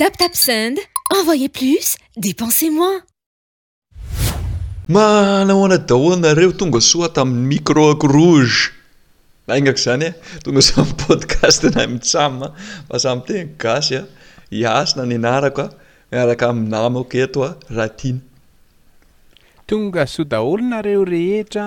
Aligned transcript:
taptapsind 0.00 0.78
envoye 1.12 1.50
plus 1.52 1.90
depensez 2.24 2.70
moi 2.72 2.92
manahona 4.94 5.76
dahoanareo 5.90 6.52
tonga 6.60 6.80
soata 6.86 7.20
aminy 7.24 7.42
micro 7.50 7.82
ak 7.92 8.02
rouge 8.14 8.56
lah 9.46 9.58
ingako 9.60 9.80
zany 9.84 10.06
e 10.08 10.10
tonga 10.44 10.60
za 10.68 10.80
podcast 11.06 11.60
nay 11.76 11.86
mitsama 11.92 12.46
ah. 12.46 12.52
masamyten 12.90 13.46
gasy 13.62 13.94
a 14.00 14.00
ah. 14.00 14.06
iasina 14.60 15.04
nynarako 15.10 15.60
a 15.64 15.68
ah. 15.68 16.16
iaraka 16.16 16.44
aminamako 16.52 17.16
eto 17.26 17.38
a 17.48 17.50
raha 17.76 17.88
tiana 17.98 18.20
tonga 19.70 20.04
so 20.06 20.22
daholonareo 20.24 21.04
rehetra 21.12 21.66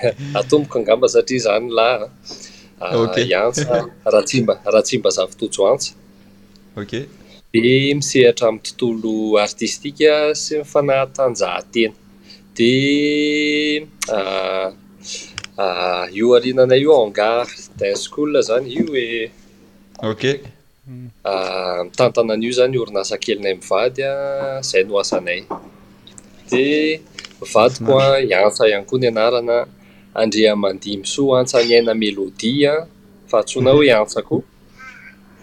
atomboko 0.41 0.75
angamba 0.81 1.07
satria 1.15 1.41
zany 1.47 1.67
lahiantsa 1.79 3.71
ah, 3.75 4.11
raha 4.13 4.25
tsimba 4.29 4.55
raha 4.73 4.83
tsimba 4.89 5.09
zavitotso 5.19 5.61
antsaoka 5.71 7.01
dia 7.55 7.95
misehatra 7.99 8.47
amn'y 8.51 8.63
tontolo 8.79 9.15
artistika 9.47 10.15
sy 10.43 10.55
mifanahatanjahantena 10.61 11.95
dia 12.57 13.85
ah, 14.17 14.69
ah, 15.65 16.05
io 16.19 16.27
ariananay 16.39 16.81
io 16.85 16.93
angar 17.05 17.47
dinskool 17.79 18.33
zany 18.49 18.67
io 18.79 18.85
hoeoka 18.95 20.33
mitantanan'io 21.89 22.53
zany 22.61 22.77
orina 22.83 23.03
sa 23.11 23.17
kelinay 23.25 23.55
mivady 23.61 24.03
a 24.13 24.15
izay 24.65 24.85
noasanay 24.89 25.41
dia 26.51 26.99
vadiko 27.55 27.93
an 28.05 28.15
iantsa 28.31 28.63
ihany 28.71 28.85
koa 28.89 28.99
ny 29.03 29.09
anarana 29.13 29.59
andrea 30.15 30.55
mandimy 30.57 31.07
soa 31.07 31.39
antsany 31.41 31.75
aina 31.75 31.95
mélodia 31.95 32.73
an 32.83 32.89
fa 33.31 33.39
hatsoina 33.39 33.71
hoe 33.77 33.89
mhm. 33.93 34.01
antsako 34.01 34.43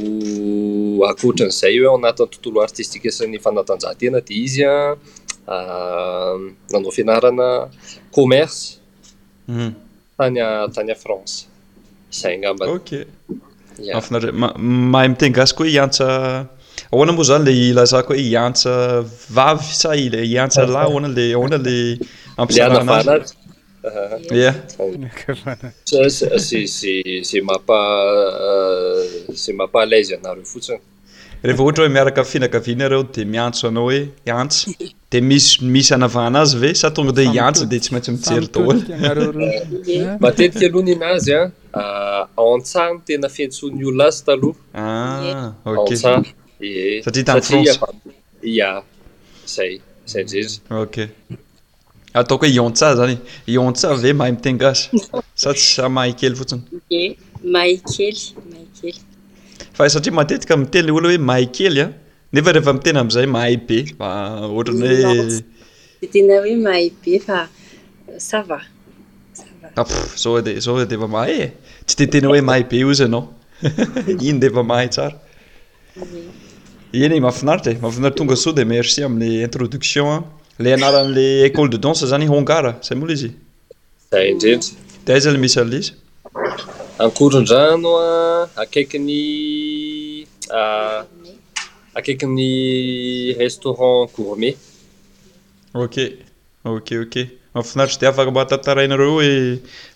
ankoatran'izay 1.10 1.76
o 1.88 1.94
anatin'ny 1.98 2.28
tontolo 2.30 2.58
artistikue 2.66 3.10
san'ny 3.18 3.38
fanatanjahantena 3.46 4.18
dia 4.28 4.38
izy 4.46 4.62
an 4.72 4.98
ah, 5.54 5.54
ah, 5.56 6.38
nanao 6.72 6.92
fianarana 6.98 7.48
kommerceu 8.16 9.70
tanya 10.18 10.46
mhm. 10.64 10.72
tany 10.74 10.90
a 10.94 10.96
france 11.04 11.34
izay 12.14 12.32
angambanoka 12.36 12.96
afinamahay 13.98 15.08
miten 15.12 15.32
gasoko 15.38 15.62
hoe 15.64 15.72
hiantsa 15.74 16.06
ahoana 16.90 17.12
moa 17.16 17.24
zany 17.28 17.44
le 17.46 17.52
ilazako 17.68 18.12
hoe 18.14 18.22
hiantsa 18.28 18.72
vavy 19.36 19.66
sa 19.82 19.90
iantsalahy 19.96 20.90
ahona 20.90 21.08
le 21.16 21.24
aona 21.38 21.56
le 21.66 21.76
ampirzyy 22.36 22.62
e 27.34 27.38
mp 27.58 27.70
e 29.48 29.52
mampalazy 29.60 30.12
anareo 30.18 30.46
fotsiny 30.52 30.80
rehefa 31.46 31.62
ohatry 31.64 31.82
hoe 31.84 31.92
miaraka 31.96 32.22
finakavina 32.32 32.84
reo 32.92 33.02
de 33.16 33.22
miantso 33.34 33.62
anao 33.70 33.84
hoe 33.88 34.00
antsa 34.38 34.66
de 35.12 35.18
misy 35.30 35.50
misy 35.76 35.90
anavaanazy 35.96 36.56
ve 36.62 36.70
sa 36.82 36.88
tonga 36.96 37.12
de 37.18 37.22
hiantsa 37.32 37.64
de 37.72 37.76
tsy 37.84 37.90
maintsy 37.94 38.10
mijery 38.16 38.46
dholoaynhfnn 38.54 39.02
eh, 39.08 40.18
eh? 43.44 44.78
ah. 44.82 44.84
ah, 44.84 45.52
ah, 45.70 45.74
ok 45.82 45.90
satriatarania 47.04 47.72
zay 49.54 49.72
zaya 50.06 50.48
ok 50.84 50.96
ataoko 52.20 52.44
hoe 52.52 52.58
onsa 52.68 52.86
zany 53.00 53.14
ionsa 53.54 53.88
ve 54.02 54.10
mahay 54.20 54.32
mitenygasy 54.36 54.84
sa 55.42 55.50
tsya 55.60 55.86
mahaykely 55.96 56.36
fotsiny 56.40 58.98
fa 59.78 59.84
satria 59.94 60.16
matetika 60.20 60.52
m 60.62 60.64
tenyle 60.74 60.90
ola 60.98 61.06
hoe 61.12 61.20
mahay 61.30 61.46
kely 61.58 61.78
a 61.84 61.86
nefa 62.36 62.50
rehefa 62.56 62.72
mitena 62.78 62.98
am'izay 63.04 63.26
mahay 63.36 63.54
be 63.68 63.78
aohatrany 64.10 64.88
hoe 65.06 65.22
zaode 70.24 70.50
zao 70.66 70.76
defa 70.92 71.06
mahay 71.16 71.36
tsy 71.86 71.94
de 72.00 72.04
tena 72.14 72.26
hoe 72.32 72.42
mahay 72.50 72.64
be 72.70 72.76
iozay 72.84 73.08
anao 73.10 73.24
iny 74.26 74.34
deefa 74.44 74.62
mahay 74.72 74.88
tsara 74.96 75.16
ey 76.94 77.20
mahafinaritry 77.20 77.72
e. 77.72 77.78
mafinariy 77.82 78.14
tonga 78.14 78.36
sode 78.36 78.64
merci 78.64 79.02
amile 79.02 79.42
introduction 79.44 80.24
le 80.58 80.72
anaran'le 80.74 81.44
école 81.46 81.70
de 81.70 81.78
danse 81.78 82.06
zany 82.06 82.26
hongar 82.28 82.74
zay 82.82 82.96
mola 82.98 83.12
izy 83.12 83.30
zy 84.38 84.60
idddzle 85.06 85.38
misy 85.38 85.92
lakorondrano 86.98 87.92
akakny 88.56 89.22
akaikyny 91.94 92.42
ah, 93.40 93.40
restaurant 93.40 94.10
gorme 94.16 94.54
ok 95.74 95.96
ok 96.64 96.88
ok 97.04 97.16
afinaritra 97.54 98.00
de 98.00 98.06
afaka 98.10 98.30
matantarainareo 98.32 99.14
oe 99.20 99.32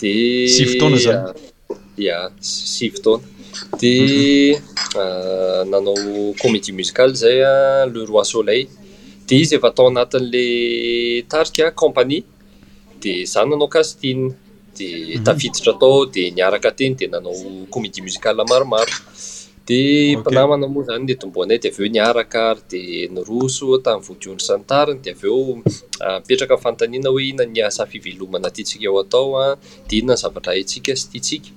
disytonaza 0.00 1.14
a 2.18 2.22
si 2.70 2.86
vtona 2.94 3.24
di 3.80 3.94
nanao 5.72 6.32
komédie 6.42 6.72
muzikal 6.78 7.10
zay 7.20 7.38
a 7.50 7.52
le 7.92 8.00
roi 8.10 8.24
solel 8.32 8.62
di 9.26 9.34
izy 9.42 9.54
efa 9.56 9.68
atao 9.72 9.86
anatin'la 9.90 10.44
tarika 11.32 11.66
companie 11.82 12.22
zah 13.26 13.44
nanao 13.46 13.68
kastie 13.70 14.34
di 14.76 15.16
mhm. 15.16 15.24
tafiditra 15.24 15.72
atao 15.72 16.04
di 16.10 16.30
niaraka 16.34 16.70
teny 16.78 16.94
di 16.98 17.06
nanao 17.06 17.34
komédie 17.72 18.02
mozikal 18.02 18.34
maromaro 18.50 18.94
di 19.66 20.14
mpinamana 20.18 20.66
moa 20.70 20.84
zany 20.88 21.04
le 21.08 21.14
tomboana 21.20 21.54
y 21.54 21.58
deaveo 21.64 21.86
niarakary 21.96 22.60
di 22.70 22.80
nyroso 23.14 23.66
taminy 23.84 24.04
voadiondry 24.06 24.44
santariny 24.50 25.00
de 25.04 25.10
aveo 25.14 25.38
ah, 26.06 26.18
mipetraka 26.20 26.56
fantanina 26.64 27.08
hoe 27.12 27.22
ihnaniasafivelomana 27.30 28.48
tisika 28.56 28.84
eo 28.88 28.98
atao 29.04 29.26
an 29.46 29.52
ah, 29.54 29.56
de 29.88 29.94
ina 30.00 30.12
ny 30.14 30.20
zavatra 30.22 30.50
haytsika 30.52 30.92
sy 31.00 31.06
titsika 31.12 31.50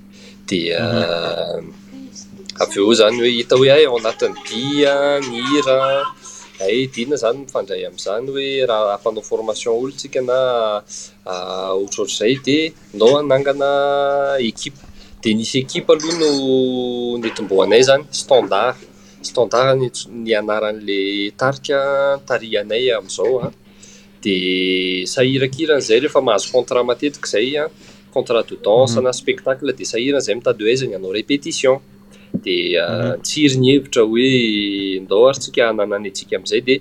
di 0.48 0.60
mhm. 0.72 0.78
ah, 0.78 2.62
av 2.62 2.70
eo 2.78 2.90
zany 2.98 3.16
hoehita 3.22 3.54
hoeay 3.60 3.82
aoanatiny 3.86 4.38
dia 4.48 4.94
nyhira 5.28 5.78
ay 6.60 6.76
dina 6.94 7.16
zany 7.20 7.38
mifandray 7.44 7.82
am'zany 7.90 8.26
hoe 8.32 8.48
raha 8.70 8.90
ampanao 8.96 9.24
formation 9.30 9.72
olotsika 9.80 10.20
na 10.30 10.38
ohatrohtr 11.78 12.14
zay 12.20 12.34
de 12.46 12.58
nao 13.00 13.10
anangana 13.20 13.70
ekipe 14.50 14.80
de 15.22 15.30
nisy 15.38 15.56
ekipe 15.64 15.90
aloha 15.94 16.14
no 16.22 16.30
netimboanay 17.24 17.82
zany 17.90 18.02
standart 18.22 18.78
standart 19.30 19.72
ny 20.24 20.30
anaran'la 20.40 21.00
tarika 21.42 21.78
tarianay 22.28 22.84
amizao 23.00 23.32
an 23.46 23.52
de 24.24 24.34
sahirakiran'zay 25.14 25.98
rehefa 26.04 26.20
mahazo 26.26 26.46
contrat 26.56 26.84
matetiky 26.90 27.28
zay 27.34 27.48
an 27.62 27.70
contrat 28.16 28.44
de 28.52 28.56
danse 28.68 28.96
mhm. 28.98 29.04
na 29.06 29.12
spectacle 29.22 29.70
de 29.78 29.84
sahiranyzay 29.92 30.34
mitade 30.38 30.62
aizany 30.72 30.92
anao 30.98 31.12
répétition 31.20 31.76
di 32.40 32.74
euh, 32.74 33.14
mhm. 33.16 33.22
tsiry 33.24 33.56
ny 33.58 33.66
hevitra 33.74 34.02
hoe 34.08 34.30
ndao 35.04 35.22
aryntsika 35.28 35.60
ananany 35.70 36.08
ntsika 36.10 36.34
ami'zay 36.38 36.60
dia 36.66 36.78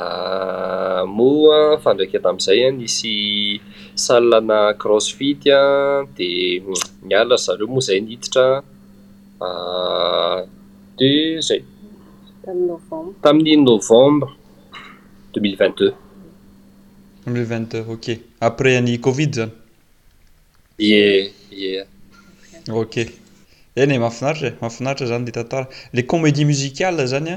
euh, 0.00 1.02
moaa 1.16 1.72
fandraika 1.84 2.18
tami'izay 2.24 2.60
a 2.68 2.70
nisy 2.78 3.12
salana 4.04 4.58
krosfit 4.80 5.42
a 5.58 5.60
dia 6.16 6.62
mialary 7.06 7.38
zareo 7.44 7.66
moa 7.72 7.82
izay 7.84 8.00
nhiditra 8.04 8.44
dia 10.98 11.40
zay 11.48 11.60
euh, 12.48 13.12
tamin'ny 13.24 13.56
novembre 13.66 14.26
deux 15.32 15.40
mille 15.44 15.56
vingt 15.62 15.76
deux 15.80 15.92
xmil 17.24 17.44
vigt 17.50 17.66
deux 17.72 17.84
oka 17.94 18.14
après 18.48 18.72
any 18.80 18.96
covid 19.06 19.32
zany 19.38 19.52
ye 20.88 21.00
e 21.54 21.84
oka 22.80 23.02
eny 23.82 23.92
eh, 23.92 23.96
e 23.96 23.98
mahafinaritra 23.98 24.48
e 24.48 24.52
mahafinaritra 24.60 25.06
zany 25.10 25.24
de 25.26 25.32
tantara 25.38 25.66
le 25.96 26.02
komédie 26.12 26.44
muzical 26.50 26.94
zany 27.12 27.32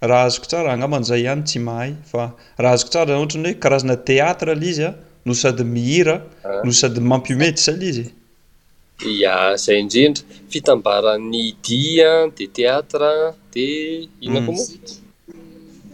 a 0.00 0.04
raha 0.10 0.22
azoko 0.30 0.46
tsara 0.50 0.68
anamanizay 0.76 1.20
ihany 1.24 1.42
tsy 1.48 1.58
mahay 1.68 1.90
fa 2.10 2.22
raha 2.62 2.74
azoko 2.76 2.90
sara 2.94 3.12
ohatrany 3.18 3.44
hoe 3.48 3.54
karazana 3.64 3.96
téatre 4.08 4.50
l 4.54 4.62
izy 4.70 4.84
a 4.88 4.94
no 5.26 5.34
sady 5.42 5.64
mihirano 5.74 6.22
ah. 6.44 6.72
sady 6.80 7.00
mampiometysy 7.10 7.72
l 7.78 7.82
izy 7.90 8.04
zay 9.64 9.76
indrendry 9.82 10.22
fitbaranydi 10.50 11.98
de 12.36 12.44
e 12.56 12.58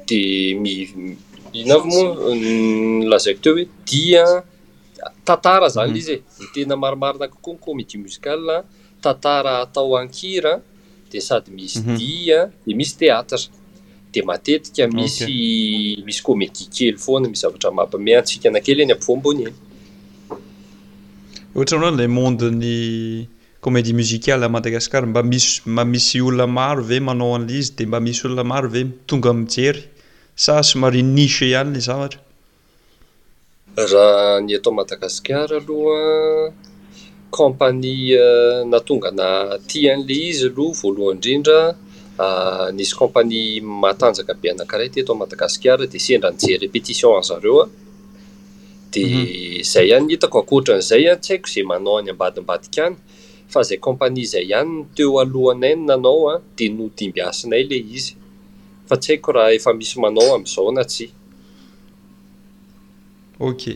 de 0.09 0.21
indinolazaiko 1.53 3.41
teo 3.45 3.53
hoedi 3.55 5.57
zay 5.71 5.89
izy 6.01 6.17
eaiarinakooomédimzial 6.59 8.43
tantara 9.03 9.55
atao 9.67 9.91
ankiran 10.03 10.59
di 11.11 11.21
sady 11.27 11.51
misy 11.59 11.77
di 11.99 12.33
an 12.39 12.47
di 12.65 12.73
misy 12.79 12.93
teatra 13.03 13.37
di 14.13 14.21
matetika 14.29 14.85
misy 14.97 16.01
misy 16.07 16.21
komedi 16.29 16.63
kely 16.77 16.97
foana 17.05 17.27
misy 17.33 17.43
zavatra 17.45 17.71
mampame 17.79 18.11
antsika 18.21 18.47
anakely 18.51 18.83
eny 18.85 18.95
aby 18.95 19.05
vombony 19.09 19.43
eny 19.49 19.55
ohatra 21.57 21.77
n 21.81 21.85
aoanlay 21.85 22.11
mondeny 22.19 22.75
komédie 23.65 23.95
muzikaly 24.01 24.47
madagasikara 24.55 25.07
mba 25.13 25.23
misy 25.33 25.51
ma 25.77 25.83
misy 25.93 26.17
olona 26.27 26.47
maro 26.59 26.83
ve 26.91 26.99
manao 27.07 27.31
an'la 27.37 27.53
izy 27.61 27.73
di 27.79 27.85
mba 27.91 27.99
misy 28.07 28.21
olona 28.27 28.45
maro 28.53 28.69
ve 28.75 28.81
mitonga 28.89 29.29
amijery 29.35 29.83
sa 30.45 30.53
somarin 30.71 31.09
nice 31.17 31.43
ihany 31.51 31.71
lay 31.75 31.85
zavatra 31.91 32.21
raha 33.91 34.41
ny 34.47 34.53
atao 34.59 34.73
madagasikara 34.81 35.55
aloha 35.61 36.01
compani 37.33 38.13
euh, 38.13 38.65
natongana 38.69 39.59
ti 39.67 39.87
an'lay 39.93 40.29
izy 40.33 40.45
aloha 40.53 40.75
voalohany 40.81 41.13
indrindra 41.17 41.61
euh, 42.25 42.67
nisy 42.77 42.93
kompani 43.01 43.41
maatanjaka 43.85 44.35
be 44.41 44.49
anakaray 44.55 44.89
tyeto 44.95 45.15
madagasikara 45.23 45.87
dia 45.93 46.01
sendra 46.07 46.31
njey 46.37 46.57
répétitionzareo 46.65 47.55
an 47.63 47.69
dia 48.93 49.07
mhm. 49.07 49.63
zay 49.73 49.89
any 49.97 50.09
hitako 50.13 50.37
ankoatran'izay 50.43 51.11
an 51.13 51.19
tsy 51.25 51.33
haiko 51.35 51.45
izay 51.51 51.65
manao 51.73 51.97
any 52.01 52.11
ambadimbadika 52.17 52.83
any 52.89 52.97
fa 53.53 53.59
izay 53.65 53.79
kompani 53.87 54.21
izay 54.27 54.45
ihany 54.53 54.69
no 54.77 54.87
teo 54.97 55.13
alohana 55.23 55.67
aino 55.71 55.85
nanao 55.91 56.19
an 56.33 56.41
dia 56.59 56.71
no 56.79 56.87
dimby 56.97 57.21
asinay 57.31 57.63
lay 57.71 57.83
izy 57.99 58.15
fa 58.89 58.97
tsy 59.03 59.09
haiko 59.13 59.33
raha 59.37 59.53
efa 59.59 59.73
misy 59.81 59.97
manao 60.05 60.31
ami'izao 60.39 60.71
na 60.79 60.85
tsy 60.93 61.07
oka 63.49 63.73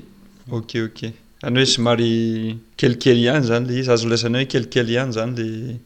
okaoka 0.59 1.09
zany 1.43 1.59
hoe 1.59 1.67
sy 1.67 1.81
mary 1.81 2.57
kelkely 2.77 3.21
ihany 3.25 3.45
zany 3.45 3.67
le 3.69 3.75
izy 3.81 3.91
azo 3.91 4.09
lasina 4.09 4.39
hoe 4.39 4.47
kelikely 4.53 4.93
ihany 4.97 5.13
zany 5.13 5.37
le 5.37 5.79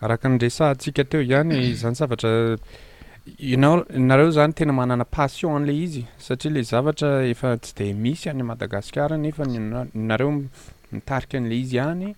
araka 0.00 0.28
nyresantsika 0.28 1.04
teo 1.04 1.22
ihany 1.22 1.54
hmm. 1.54 1.74
zany 1.74 1.94
zavatra 1.94 2.58
inao 3.38 3.84
nareo 3.94 4.30
zany 4.30 4.52
tena 4.52 4.72
manana 4.72 5.04
passion 5.04 5.56
an'lay 5.62 5.78
izy 5.84 6.04
satria 6.18 6.50
ilay 6.50 6.62
zavatra 6.62 7.22
efa 7.26 7.56
tsy 7.56 7.74
dia 7.76 7.94
misy 7.94 8.26
any 8.30 8.42
madagasikara 8.42 9.16
nefa 9.16 9.44
nnareo 9.46 10.42
mitarika 10.92 11.38
an'lay 11.38 11.60
izy 11.60 11.78
hany 11.78 12.14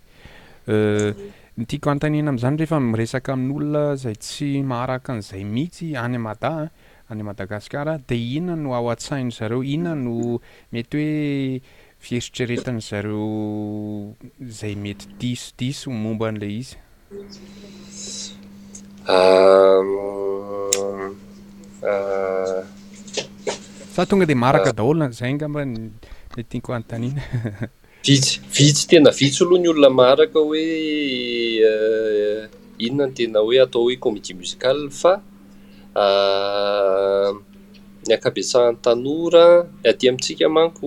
nytiako 1.56 1.88
antanina 1.94 2.28
amin'izany 2.32 2.56
rehefa 2.58 2.78
miresaka 2.82 3.32
amin'n'olona 3.34 3.82
zay 4.02 4.16
tsy 4.18 4.46
maraka 4.70 5.14
n'izay 5.14 5.44
mihitsy 5.46 5.92
any 5.96 6.18
mada 6.18 6.50
a 6.50 6.70
any 7.12 7.23
madagasikara 7.28 7.94
de 8.08 8.16
inona 8.38 8.56
no 8.62 8.75
aoa-tsainy 8.78 9.30
zareo 9.37 9.61
inona 9.75 9.94
no 9.94 10.40
mety 10.75 10.99
hoe 10.99 11.20
fieritreretan' 12.04 12.80
zareo 12.88 14.16
zay 14.61 14.75
mety 14.84 15.06
tiso 15.20 15.49
diso 15.58 15.88
momba 15.92 16.28
an'ilay 16.32 16.58
izy 16.58 16.75
sa 23.94 24.02
tonga 24.11 24.26
de 24.26 24.34
maaraka 24.42 24.73
daholona 24.75 25.06
nzay 25.14 25.30
ngamba 25.38 25.61
metiako 26.37 26.70
antanina 26.78 27.23
vitsy 28.04 28.38
vitsy 28.56 28.84
tena 28.90 29.11
vitsy 29.20 29.42
oloha 29.44 29.62
ny 29.62 29.68
olona 29.73 29.90
maaraka 30.00 30.38
hoe 30.46 30.64
eh, 31.70 32.40
inona 32.87 33.06
no 33.08 33.14
tena 33.20 33.38
hoe 33.46 33.56
atao 33.64 33.82
hoe 33.87 33.96
komidie 34.06 34.34
muzikal 34.38 34.78
fa 35.00 35.12
ah, 36.04 37.30
nyakabetsahan'ny 38.08 38.78
tanora 38.84 39.46
aty 39.92 40.04
amitsika 40.11 40.46
manko 40.58 40.87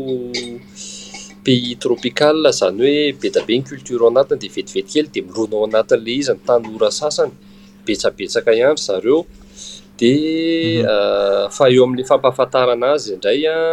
pays 1.46 1.72
tropical 1.86 2.38
zany 2.60 2.84
hoe 2.86 2.96
betabe 3.26 3.54
ny 3.60 3.64
culture 3.72 4.02
ao 4.04 4.10
anatiny 4.14 4.40
dia 4.46 4.52
vetivetikely 4.60 5.10
dia 5.18 5.24
milona 5.30 5.56
ao 5.62 5.70
anatin'lay 5.72 6.18
izany 6.22 6.42
tanora 6.52 6.90
sasany 7.02 7.34
betsabetsaka 7.88 8.52
iany 8.62 8.80
zareo 8.88 9.20
dia 9.98 10.86
mhm. 10.86 10.90
ah, 10.94 11.46
fa 11.58 11.66
eo 11.74 11.84
amin'la 11.88 12.10
fampahafantarana 12.12 12.88
azy 12.98 13.10
indray 13.18 13.42
an 13.56 13.64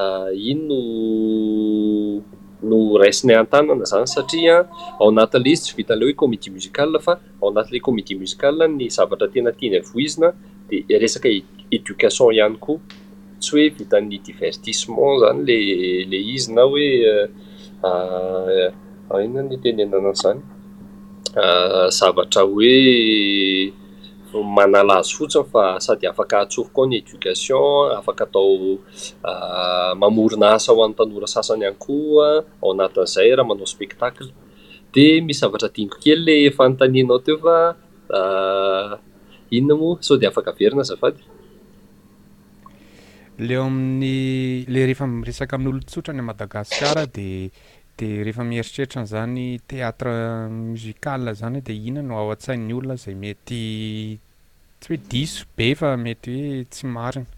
ah, 0.00 0.28
ino 0.52 0.66
no 0.68 0.80
no 2.62 2.96
raisinay 3.00 3.36
an-tanana 3.42 3.84
zany 3.90 4.06
satria 4.14 4.56
ao 5.00 5.08
nati'ilay 5.16 5.52
izy 5.54 5.64
tsy 5.64 5.74
vitan'ilay 5.80 6.10
hoe 6.12 6.20
comidie 6.22 6.50
muzical 6.54 6.90
fa 7.06 7.14
ao 7.40 7.48
anati'ilay 7.50 7.82
komidie 7.88 8.16
muzikal 8.22 8.56
ny 8.78 8.86
zavatra 8.96 9.26
tena 9.34 9.50
tiany 9.58 9.78
vo 9.88 9.96
izina 10.06 10.28
dia 10.68 10.96
resaka 11.02 11.28
e-, 11.36 11.46
éducation 11.76 12.30
ihany 12.36 12.56
koa 12.64 12.80
tsy 13.40 13.50
hoe 13.54 13.66
vitan'ny 13.80 14.16
divertissement 14.26 15.14
zany 15.22 15.40
lay 15.48 15.62
ilay 16.04 16.22
izyna 16.36 16.62
hoe 16.70 16.88
euh, 17.12 18.68
ah, 19.10 19.18
inona 19.24 19.42
ny 19.50 19.56
tenenanay 19.64 20.12
izany 20.16 20.40
ah, 21.44 21.86
zavatra 21.98 22.42
hoe 22.50 22.74
manalazo 24.38 25.16
fotsiny 25.16 25.44
fa 25.50 25.80
sady 25.80 26.06
afaka 26.06 26.40
atsofokoa 26.40 26.86
ny 26.86 26.96
edocation 26.98 27.90
afaka 27.98 28.24
atao 28.24 28.78
ah, 29.24 29.94
mamorina 29.94 30.54
asa 30.54 30.72
ho 30.72 30.84
amn'ny 30.84 30.96
tanora 30.98 31.26
sasany 31.26 31.64
hany 31.66 31.76
kohoa 31.78 32.44
ao 32.62 32.70
anatin'izay 32.72 33.30
raha 33.36 33.48
manao 33.48 33.66
spektacle 33.66 34.30
dia 34.92 35.22
misy 35.26 35.40
zavatra 35.40 35.68
diniko 35.74 35.96
kely 36.02 36.20
ilay 36.20 36.50
fanontanianao 36.56 37.18
teo 37.18 37.36
fa 37.44 37.56
a 38.14 38.20
ah, 38.20 38.90
inona 39.50 39.76
moa 39.80 39.98
sao 40.02 40.16
dia 40.16 40.28
afaka 40.30 40.52
verina 40.58 40.82
zavady 40.86 41.22
leyeo 43.38 43.64
amin'ny 43.66 44.64
lay 44.72 44.84
rehefa 44.86 45.06
miresaka 45.06 45.56
amin'ny 45.56 45.72
olotsotrany 45.74 46.22
madagasikara 46.22 47.04
dia 47.16 47.50
di 48.00 48.08
rehefa 48.26 48.40
mieritreritranyizany 48.50 49.60
téatre 49.68 50.16
mozikal 50.48 51.20
zany 51.40 51.58
dia 51.66 51.74
ihina 51.80 52.00
no 52.08 52.14
aoan-tsain'ny 52.20 52.72
olona 52.78 52.96
zay 53.04 53.12
mety 53.24 53.60
tsy 54.80 54.86
hoe 54.88 54.98
diso 55.10 55.42
be 55.56 55.66
fa 55.80 55.88
mety 56.04 56.32
hoe 56.48 56.64
tsy 56.72 56.84
mariny 56.96 57.28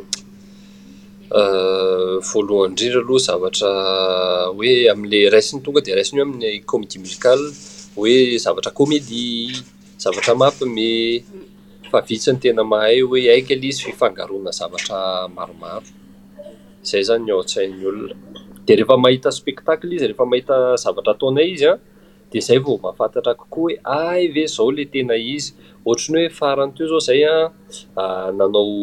eh, 1.40 2.14
voalohany 2.28 2.68
indrindra 2.73 3.00
aloha 3.04 3.25
zavatra 3.28 3.70
hoe 4.56 4.73
ami'la 4.92 5.20
raisiny 5.34 5.61
tonga 5.64 5.80
dia 5.84 5.96
raisiny 5.99 6.18
hoe 6.20 6.26
ami'ly 6.28 6.52
komédie 6.73 6.99
muzikal 7.04 7.40
hoe 7.96 8.14
zavatra 8.44 8.70
comédie 8.78 9.52
zavatra 10.04 10.32
mampiomeh 10.40 11.11
favitsi 11.94 12.34
ny 12.34 12.38
tena 12.42 12.62
mahay 12.72 12.96
hoe 13.10 13.22
aiky 13.34 13.54
lay 13.60 13.70
izy 13.72 13.82
fifangaroana 13.88 14.52
zavatra 14.58 14.98
maromaro 15.36 15.86
izay 16.86 17.02
zany 17.08 17.24
nahn-tsai'ny 17.28 17.80
olona 17.90 18.16
dia 18.66 18.74
rehefa 18.80 18.96
mahita 19.04 19.28
spektacle 19.40 19.90
izy 19.96 20.06
rehefa 20.10 20.26
mahita 20.32 20.56
zavatra 20.84 21.10
ataona 21.16 21.42
izy 21.54 21.66
an 21.72 21.78
ah, 21.78 21.78
dia 22.30 22.40
izay 22.44 22.58
vao 22.64 22.76
mafantatra 22.86 23.32
kokoa 23.40 23.60
hoe 23.62 23.74
ai 24.10 24.22
ve 24.34 24.44
zao 24.56 24.68
lay 24.76 24.86
tena 24.94 25.16
izy 25.36 25.46
ohatrany 25.86 26.18
hoe 26.22 26.34
farany 26.38 26.70
teo 26.76 26.86
izao 26.90 27.00
izay 27.04 27.20
an 27.34 27.40
ah, 27.40 27.48
ah, 28.04 28.28
nanao 28.38 28.74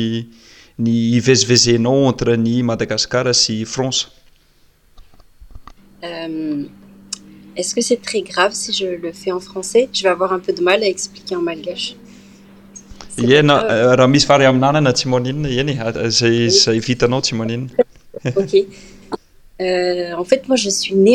ny 0.78 0.90
hiveiziveizenaoo 1.16 2.04
ontre 2.08 2.36
ny 2.36 2.62
madagasicara 2.70 3.32
sy 3.34 3.64
france 3.64 4.06
euh, 6.02 6.66
ena 13.38 13.54
euh, 13.64 13.92
raha 13.96 14.08
misy 14.08 14.26
faray 14.26 14.46
aminanana 14.46 14.92
tsy 14.92 15.06
moninona 15.08 15.48
eny 15.60 15.70
e 16.04 16.08
zayzay 16.18 16.76
ah, 16.76 16.80
vitanao 16.86 17.20
tsy 17.20 17.34
euh, 17.34 17.38
moaninna 20.18 21.14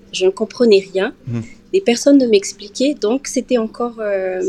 jene 0.11 0.31
comprenais 0.31 0.83
rien 0.93 1.13
des 1.71 1.79
mhm. 1.79 1.83
personnes 1.85 2.17
ne 2.17 2.27
m'expliquaient 2.27 2.95
donc 2.99 3.27
c'était 3.27 3.57
encore 3.57 3.95
euh, 3.99 4.41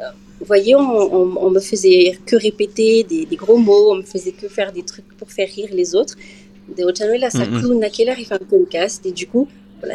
euh, 0.00 0.02
vous 0.40 0.46
voyez 0.46 0.74
on 0.74 1.50
me 1.50 1.60
faisait 1.60 2.18
que 2.26 2.36
répéter 2.36 3.04
des 3.04 3.26
gros 3.36 3.56
mots 3.58 3.92
on 3.92 3.96
me 3.96 4.02
faisait 4.02 4.32
que 4.32 4.48
faire 4.48 4.72
des 4.72 4.82
trucs 4.82 5.08
pour 5.18 5.30
faire 5.30 5.48
rire 5.48 5.68
les 5.72 5.94
autres 5.94 6.16
deoanelasa 6.76 7.46
klu 7.46 7.70
nakelarifamncase 7.84 9.00
du 9.02 9.26
coup 9.26 9.48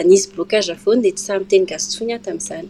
nis 0.05 0.23
blocajafon 0.33 0.97
detsamtencassuniatamsan 1.05 2.65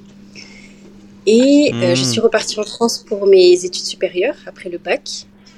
et 1.28 1.72
euh, 1.74 1.94
je 1.94 2.04
mhm. 2.04 2.12
suis 2.12 2.20
reparti 2.28 2.60
en 2.60 2.64
france 2.64 2.98
pour 3.08 3.28
mes 3.28 3.66
études 3.66 3.88
supérieures 3.94 4.40
après 4.48 4.70
le 4.70 4.78
bac 4.80 5.06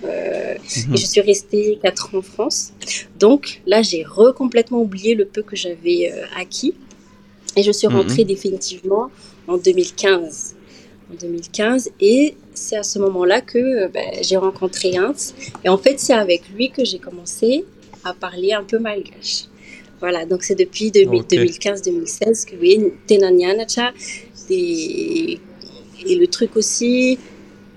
Euh, 0.03 0.55
mhm. 0.55 0.98
je 0.98 1.05
suis 1.05 1.22
resté 1.22 1.79
4r 1.81 2.15
ans 2.15 2.17
en 2.17 2.22
france 2.22 2.74
donc 3.17 3.62
là 3.65 3.81
j'ai 3.81 4.05
complètement 4.36 4.81
oublié 4.81 5.15
le 5.15 5.24
peu 5.24 5.43
que 5.43 5.55
j'avais 5.55 6.12
euh, 6.12 6.25
acquis 6.38 6.74
et 7.55 7.63
je 7.63 7.72
suis 7.72 7.88
mhm. 7.88 7.95
rentré 7.95 8.25
définitivement 8.25 9.10
en 9.48 9.57
205 9.57 10.10
en 10.10 10.27
2015 11.22 11.91
et 12.01 12.36
c'est 12.53 12.75
à 12.75 12.83
ce 12.83 13.00
moment 13.00 13.24
là 13.24 13.39
que 13.39 13.57
euh, 13.60 13.88
j'ai 14.22 14.36
rencontré 14.36 15.00
hans 15.00 15.13
et 15.63 15.69
en 15.69 15.77
fait 15.77 16.01
c'est 16.01 16.13
avec 16.13 16.50
lui 16.53 16.69
que 16.69 16.83
j'ai 16.83 17.00
commencé 17.00 17.63
à 18.03 18.13
parler 18.13 18.51
un 18.51 18.63
peu 18.65 18.79
malgâche 18.79 19.45
voilà 20.01 20.25
donc 20.25 20.43
c'est 20.43 20.55
depuis 20.55 20.91
20152016 20.91 22.45
queye 22.45 22.91
tenanianaca 23.07 23.93
et 24.50 25.39
le 26.05 26.25
truc 26.25 26.57
aussi 26.57 27.17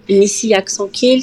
nisi 0.09 0.53
asankil 0.55 1.23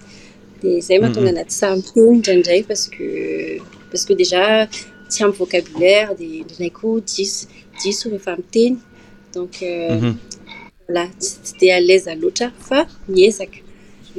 zay 0.87 0.97
mahtonga 1.03 1.29
anaty 1.33 1.53
samdrindray 1.63 2.59
parceque 2.69 3.03
parce 3.89 4.05
que 4.09 4.13
dejà 4.21 4.43
tsy 5.11 5.19
amy 5.25 5.33
vocablaire 5.41 6.09
di 6.19 6.29
ndrako 6.53 6.87
dix 7.11 7.29
dix 7.81 7.95
oefa 8.07 8.29
amteny 8.37 8.73
donc 9.35 9.53
lsy 10.95 11.33
di 11.59 11.67
alaiza 11.77 12.11
loatra 12.21 12.47
fa 12.67 12.79
miezaka 13.13 13.57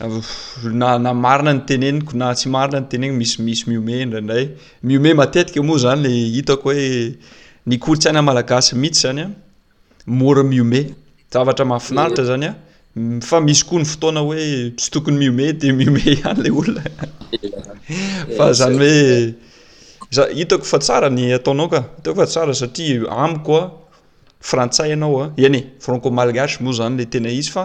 anamarina 0.00 1.52
nytenenik 1.54 2.12
na 2.14 2.34
tsy 2.34 2.48
marina 2.48 2.80
nyteneny 2.80 3.12
mimisy 3.38 3.64
mime 3.66 4.10
dranday 4.10 4.48
mime 4.82 5.14
matetikamoa 5.14 5.78
zany 5.78 6.02
le 6.02 6.08
hitako 6.10 6.68
hoe 6.72 7.14
ny 7.66 7.78
kortsaina 7.78 8.22
malagasy 8.22 8.76
mihitsy 8.76 9.00
zany 9.02 9.20
a 9.22 9.30
mora 10.06 10.42
mime 10.42 10.80
zavatra 11.32 11.64
mahafinaitra 11.64 12.24
zanya 12.24 12.52
fa 13.24 13.40
misy 13.40 13.64
koa 13.64 13.78
ny 13.80 13.84
fotoana 13.84 14.20
hoe 14.20 14.70
tsy 14.76 14.90
tokony 14.90 15.16
mime 15.18 15.52
de 15.52 15.68
e 15.68 15.72
niaiaara 15.72 16.38
amikoa 23.24 23.62
frantsay 24.40 24.92
anao 24.92 25.22
a 25.24 25.32
ene 25.36 25.60
fronko 25.80 26.10
malgasy 26.10 26.58
moa 26.62 26.72
zany 26.78 26.96
le 26.98 27.04
tena 27.04 27.28
izy 27.32 27.50
fa 27.50 27.64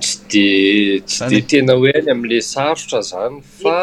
tsy 0.00 0.16
di 0.28 1.02
tsy 1.06 1.26
i 1.38 1.42
tena 1.50 1.72
hoealy 1.80 2.08
am'la 2.14 2.38
sarotra 2.52 3.00
zany 3.10 3.36
fa 3.62 3.78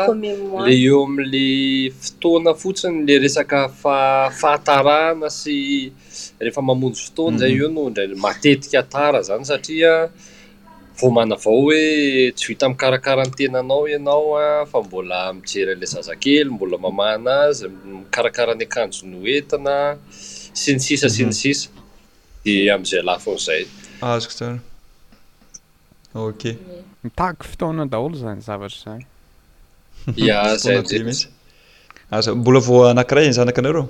la 0.63 0.71
eo 0.71 1.04
am'la 1.10 1.91
fotoana 1.99 2.56
fotsiny 2.62 2.97
la 3.08 3.15
resaka 3.23 3.62
fa-fahatarahana 3.84 5.28
sy 5.39 5.58
rehefa 6.43 6.62
mamonjy 6.69 7.02
fotoana 7.10 7.38
zay 7.43 7.54
mhm. 7.54 7.62
eo 7.63 7.69
no 7.75 7.84
ndra 7.89 8.04
matetika 8.23 8.78
atara 8.84 9.19
zany 9.28 9.45
satria 9.49 9.93
vomana 10.99 11.36
avao 11.39 11.58
hoe 11.63 11.84
tsy 12.38 12.52
ita 12.54 12.65
mikarakarany 12.71 13.32
tenanao 13.38 13.84
ianao 13.93 14.25
an 14.38 14.47
ah, 14.62 14.65
fa 14.71 14.78
mbola 14.84 15.19
mijery 15.34 15.75
lay 15.80 15.89
zazakely 15.95 16.49
mbola 16.56 16.75
mamanazy 16.86 17.65
mikarakarany 17.97 18.65
akanjo 18.67 19.02
ny 19.10 19.17
hoentina 19.23 19.75
tsy 20.60 20.74
nisisa 20.76 21.08
sy 21.10 21.24
nisisa 21.26 21.69
mhm. 21.69 21.84
di 22.43 22.54
am'izay 22.74 23.04
lahfonzay 23.10 23.62
azoko 24.04 24.34
za 24.39 24.48
ok 26.13 26.41
mitako 27.04 27.43
fotona 27.52 27.84
daholo 27.91 28.15
zany 28.24 28.41
zavatra 28.48 28.78
zany 28.86 29.04
ia 30.15 30.38
zay 30.62 30.76
mihitsy 31.04 31.26
azo 32.15 32.36
mbola 32.36 32.60
vo 32.65 32.76
anankiray 32.91 33.28
n 33.32 33.38
zanaka 33.39 33.62
anareo 33.63 33.86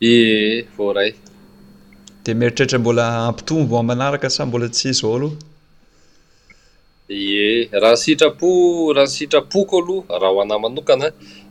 ie 0.00 0.64
vo 0.76 0.92
ray 0.92 1.10
de 2.24 2.30
mieritraritra 2.34 2.78
mbola 2.78 3.04
ampitombo 3.28 3.76
a' 3.78 3.82
manaraka 3.88 4.30
sa 4.30 4.46
mbola 4.46 4.68
tsi 4.68 4.88
izao 4.92 5.16
aloha 5.16 5.36
ie 7.08 7.68
raha 7.82 7.96
nsitrapo 7.98 8.48
raha 8.96 9.06
nysitrapoko 9.08 9.74
aloha 9.82 10.14
raha 10.22 10.32
ho 10.34 10.40
ana 10.42 10.56
manokana 10.62 11.06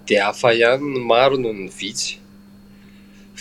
di 0.05 0.15
afa 0.29 0.47
ihanyny 0.55 0.99
maro 1.11 1.35
noho 1.37 1.53
ny 1.59 1.71
vitsy 1.79 2.22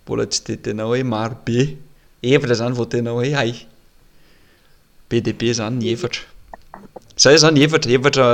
mbola 0.03 0.25
tsy 0.33 0.41
de 0.49 0.55
tena 0.65 0.83
hoe 0.93 1.01
maro 1.15 1.35
be 1.51 1.59
hevitra 2.31 2.55
zany 2.61 2.75
vao 2.79 2.87
tena 2.95 3.11
hoe 3.19 3.29
hay 3.39 3.53
b 5.11 5.21
db 5.29 5.41
zany 5.61 5.75
ny 5.85 5.87
efatra 5.95 6.23
zay 7.27 7.37
zany 7.45 7.59
efatra 7.69 7.91
efatra 8.01 8.27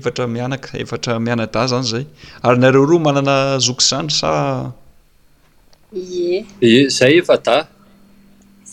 efatra 0.00 0.24
mianaka 0.38 0.70
efatra 0.86 1.12
mianada 1.26 1.62
zany 1.74 1.86
zay 1.92 2.04
ary 2.46 2.58
nareo 2.64 2.84
roa 2.92 3.00
manana 3.08 3.34
zokosandry 3.68 4.16
sa 4.20 4.30
e 5.94 6.44
e 6.68 6.72
zay 6.96 7.12
efa 7.20 7.36
da 7.46 7.56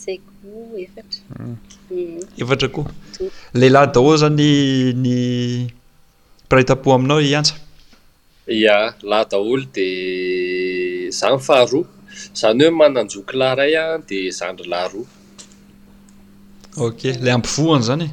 zay 0.02 0.18
koo 0.18 0.78
efatr 0.86 1.16
hmm. 1.38 1.56
hmm. 1.90 2.22
efatra 2.44 2.68
koa 2.76 2.86
la 3.60 3.68
lahy 3.76 3.88
daholo 3.96 4.18
zany 4.24 4.48
ny 5.04 5.14
piraitampo 6.50 6.88
aminao 6.96 7.20
e 7.30 7.36
antsa 7.40 7.56
ia 8.60 8.76
lahy 9.10 9.26
daholo 9.32 9.64
di 9.76 9.88
zany 11.20 11.38
faharoa 11.48 11.86
zany 12.40 12.62
hoe 12.66 12.74
mananjokila 12.80 13.50
ray 13.60 13.74
a 13.84 13.86
di 14.10 14.18
zandry 14.40 14.68
lah 14.74 14.86
roa 14.94 15.08
oka 16.88 17.08
ilay 17.18 17.34
ampivohany 17.38 17.84
zany 17.90 18.08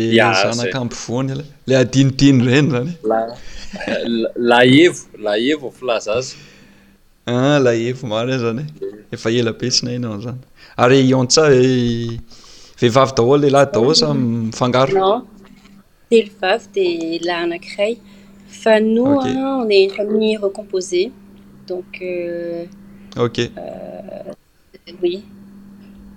e 0.00 0.04
la 0.18 0.28
zanaka 0.48 0.78
ampivoany 0.84 1.30
la 1.40 1.44
la 1.68 1.74
adinidiny 1.84 2.38
ireny 2.44 2.68
zany 2.74 2.92
la 4.50 4.58
evo 4.84 5.02
lah 5.24 5.36
evo 5.52 5.68
filazazy 5.78 6.34
Ah, 7.26 7.60
la 7.62 7.74
evo 7.74 8.06
mare 8.08 8.32
eh, 8.34 8.38
zanye 8.38 8.64
eh. 8.82 8.86
efa 9.12 9.30
ela 9.30 9.52
besina 9.52 9.92
inanzany 9.92 10.38
ary 10.76 11.00
ontsa 11.14 11.42
eh, 11.52 12.16
vehivavy 12.80 13.12
daho 13.16 13.34
lela 13.42 13.64
dahoça 13.66 14.08
mm. 14.14 14.50
ifangarodela 14.52 15.22
nacre 17.50 17.88
fan 18.62 18.84
nou 18.94 19.06
on 19.16 19.68
est 19.68 20.00
ami 20.00 20.36
recomposée 20.38 21.10
donc 21.68 21.90
euh, 22.02 22.64
ok 23.16 23.38
euh, 23.38 24.32
ui 25.02 25.14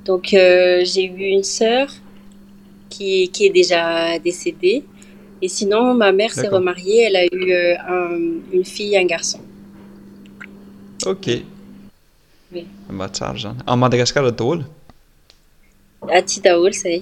donc 0.06 0.26
euh, 0.34 0.42
j'ai 0.86 1.06
u 1.06 1.20
une 1.38 1.44
seur 1.44 1.88
qui 2.90 3.30
est 3.48 3.54
déjà 3.62 3.84
décédée 4.20 4.84
et 5.42 5.50
sinon 5.50 5.94
ma 5.96 6.12
mère 6.14 6.32
s'est 6.32 6.48
remariée 6.48 7.02
elle 7.08 7.16
a 7.18 7.26
eu 7.26 7.28
une 8.54 8.64
fille 8.66 8.96
e 8.96 9.00
un 9.04 9.06
garçon 9.06 9.42
oka 11.08 11.36
mba 12.92 13.08
tsaro 13.10 13.38
zany 13.40 13.60
a' 13.68 13.76
madagasikara 13.76 14.32
daholo 14.32 14.64
ah, 16.16 16.22
tsy 16.28 16.38
daholo 16.46 16.72
zay 16.82 17.02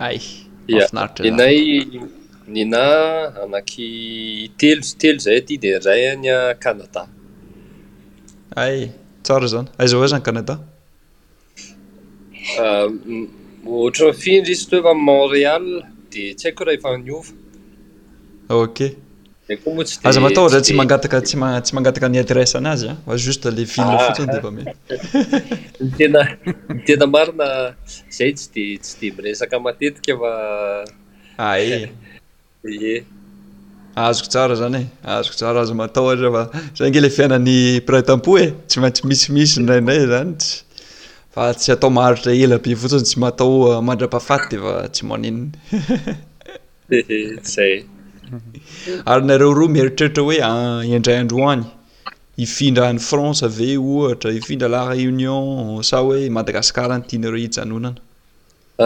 ay 0.00 0.18
finaritraynay 0.66 1.58
nina 2.52 2.82
anaky 3.44 3.88
telo 4.60 4.82
telo 5.00 5.18
zay 5.24 5.36
aty 5.42 5.54
dia 5.62 5.78
ray 5.86 6.02
any 6.12 6.30
kanada 6.64 7.02
ay 8.56 8.76
tsaro 9.24 9.46
zany 9.52 9.68
aizaa 9.80 10.02
ah, 10.04 10.10
zany 10.12 10.22
kanada 10.28 10.54
ah, 12.64 12.86
ohatra 13.72 14.06
nyfindry 14.10 14.52
izy 14.56 14.66
tof 14.72 14.84
monreal 15.06 15.64
dia 16.10 16.34
tsy 16.36 16.44
haiko 16.48 16.62
raha 16.66 16.80
faniova 16.84 17.30
oka 18.62 18.86
aza 20.04 20.20
maaot 20.22 20.52
tsy 20.62 20.74
mangatakasytsy 20.80 21.34
mangataka 21.76 22.06
ny 22.12 22.18
adres 22.22 22.52
an'azy 22.58 22.88
a 22.94 22.94
fa 23.06 23.14
justele 23.24 23.62
fi 23.66 23.82
fosiny 23.82 23.98
deaeazoko 32.62 34.28
tsara 34.32 34.54
zany 34.60 34.76
e 34.80 34.82
ah, 35.10 35.18
azoko 35.20 35.36
saraaza 35.42 35.74
mataoafa 35.82 36.42
za 36.76 36.84
ge 36.94 37.00
le 37.04 37.10
fiainan'ytmpo 37.18 38.32
e 38.38 38.40
tsy 38.70 38.76
maintsy 38.82 39.02
misimisy 39.10 39.54
nraindray 39.62 40.00
zany 40.12 40.30
tsy 40.40 40.50
e, 40.54 40.56
fa 41.34 41.42
tsy 41.58 41.68
atao 41.76 41.90
maaritra 42.00 42.30
ela 42.46 42.56
be 42.64 42.70
fotsiny 42.80 43.04
tsy 43.08 43.16
matao 43.26 43.52
mandra-pahafatyfa 43.88 44.72
tsy 44.94 45.02
moinny 45.06 45.38
ary 49.10 49.24
nareo 49.26 49.54
roa 49.54 49.68
mieritrehatra 49.74 50.22
hoe 50.22 50.38
ah, 50.42 50.82
iandraindroany 50.92 51.64
ifindra 52.44 52.86
an'ny 52.90 53.02
franse 53.08 53.42
ave 53.48 53.70
ohatra 53.78 54.32
ifindra 54.38 54.68
la 54.74 54.82
réunion 54.92 55.82
sa 55.88 56.02
hoe 56.04 56.28
madagasikara 56.36 56.94
ny 57.00 57.04
tianareo 57.10 57.40
hijanonana 57.44 57.98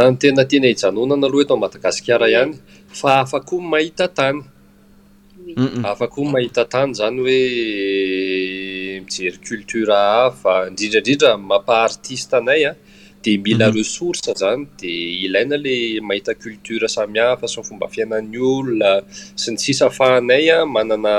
any 0.00 0.16
ah, 0.16 0.18
tena 0.22 0.44
tiana 0.50 0.68
hijanonana 0.72 1.26
aloha 1.30 1.44
etao 1.46 1.58
madagasikara 1.64 2.30
ihany 2.34 2.54
fa 3.00 3.20
afa 3.20 3.40
ko 3.48 3.56
n 3.60 3.66
mahita 3.74 4.08
tanyu 4.08 4.44
afa 5.92 6.06
ko 6.14 6.20
n 6.24 6.28
mahita 6.36 6.62
tany 6.76 6.90
zany 7.00 7.20
hoe 7.26 7.40
mijery 9.04 9.38
cultura 9.48 9.98
hafa 10.18 10.52
indrindraindrindra 10.70 11.36
mampa 11.50 11.82
artiste 11.90 12.36
anay 12.40 12.62
a 12.66 12.70
ah. 12.72 12.76
di 13.24 13.38
mila 13.40 13.66
mhm. 13.68 13.74
ressourse 13.80 14.28
zany 14.42 14.62
dia 14.80 15.04
ilaina 15.24 15.56
lay 15.66 15.82
mahita 16.08 16.32
culture 16.44 16.88
samihafa 16.96 17.46
sy 17.52 17.58
y 17.62 17.68
fomba 17.68 17.86
fiainan'ny 17.94 18.40
olona 18.54 18.92
sy 19.40 19.48
ny 19.54 19.60
tsisa 19.62 19.86
fahanay 19.98 20.44
an 20.56 20.68
manana 20.74 21.16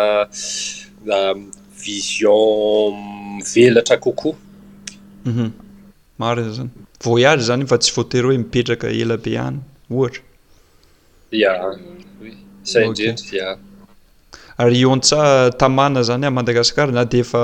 um, 1.17 1.39
vision 1.83 2.93
mivelatra 3.41 3.97
kokoa 4.05 4.35
uu 4.35 5.33
mhm. 5.33 5.49
mari 6.21 6.41
a 6.49 6.53
zany 6.59 6.71
voyage 7.07 7.41
zany 7.49 7.63
fa 7.71 7.77
tsy 7.83 7.91
foatero 7.97 8.27
hoe 8.31 8.39
mipetraka 8.43 8.87
ela 9.01 9.17
be 9.25 9.31
hany 9.43 9.59
ohatra 9.97 10.21
ia 11.39 11.53
e 12.29 12.35
saindriy 12.73 13.41
a 13.47 13.57
ary 14.63 14.77
iontsa 14.83 15.17
tamana 15.63 15.99
zany 16.11 16.25
a 16.29 16.35
madagasikara 16.37 16.91
na 16.99 17.03
de 17.11 17.19
efa 17.25 17.43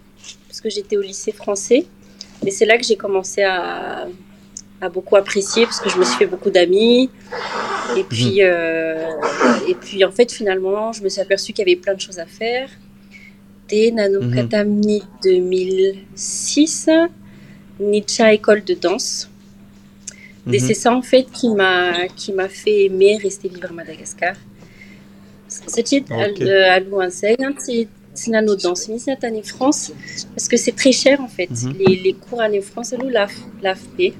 jétas 0.69 0.97
au 0.97 1.01
lycée 1.01 1.31
français 1.31 1.85
et 2.45 2.51
c'est 2.51 2.65
là 2.65 2.77
que 2.77 2.83
j'ai 2.85 2.95
commencé 2.95 3.43
à 3.43 4.07
beaucoup 4.93 5.15
apprécier 5.15 5.65
parce 5.65 5.79
que 5.79 5.89
je 5.91 5.97
me 5.99 6.03
suis 6.03 6.17
fait 6.17 6.25
beaucoup 6.25 6.49
d'amis 6.49 7.09
e 7.95 8.03
pset 8.09 8.41
mhm. 8.41 8.41
euh, 8.43 9.75
puis 9.79 10.03
en 10.03 10.11
fait 10.11 10.31
finalement 10.31 10.91
je 10.93 11.03
me 11.03 11.09
suis 11.09 11.21
aperçu 11.21 11.53
qu'il 11.53 11.67
y 11.67 11.71
avait 11.71 11.79
plein 11.79 11.93
de 11.93 12.01
chose 12.01 12.17
à 12.19 12.25
faire 12.25 12.67
d 13.69 13.91
nanokatamnidex 13.91 15.05
mhm. 15.25 15.43
mille 15.43 15.95
six 16.15 16.89
nica 17.79 18.33
école 18.33 18.63
de 18.63 18.73
danse 18.73 19.29
et 20.51 20.57
c'est 20.57 20.73
ça 20.83 20.91
en 20.93 21.03
fait 21.03 21.23
qqui 21.31 21.49
m'a 22.33 22.49
fait 22.49 22.85
aimer 22.85 23.17
rester 23.21 23.47
vivre 23.49 23.69
à 23.69 23.73
madagascar 23.73 24.35
france 29.43 29.91
parce 30.35 30.47
que 30.49 30.57
c'est 30.57 30.75
très 30.75 30.91
cher 30.91 31.21
en 31.21 31.29
fait 31.29 31.49
mhm. 31.49 31.77
les 31.79 32.13
cours 32.13 32.43
néfanclfp 32.49 34.13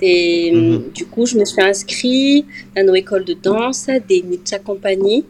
euh, 0.00 0.52
mhm. 0.52 0.92
du 0.94 1.06
coup 1.06 1.26
je 1.26 1.36
me 1.38 1.44
suis 1.44 1.60
inscrit 1.62 2.44
lano 2.76 2.94
école 2.94 3.24
de 3.24 3.34
danse 3.34 3.86
de 3.86 4.22
nita 4.30 4.58
comani 4.60 5.24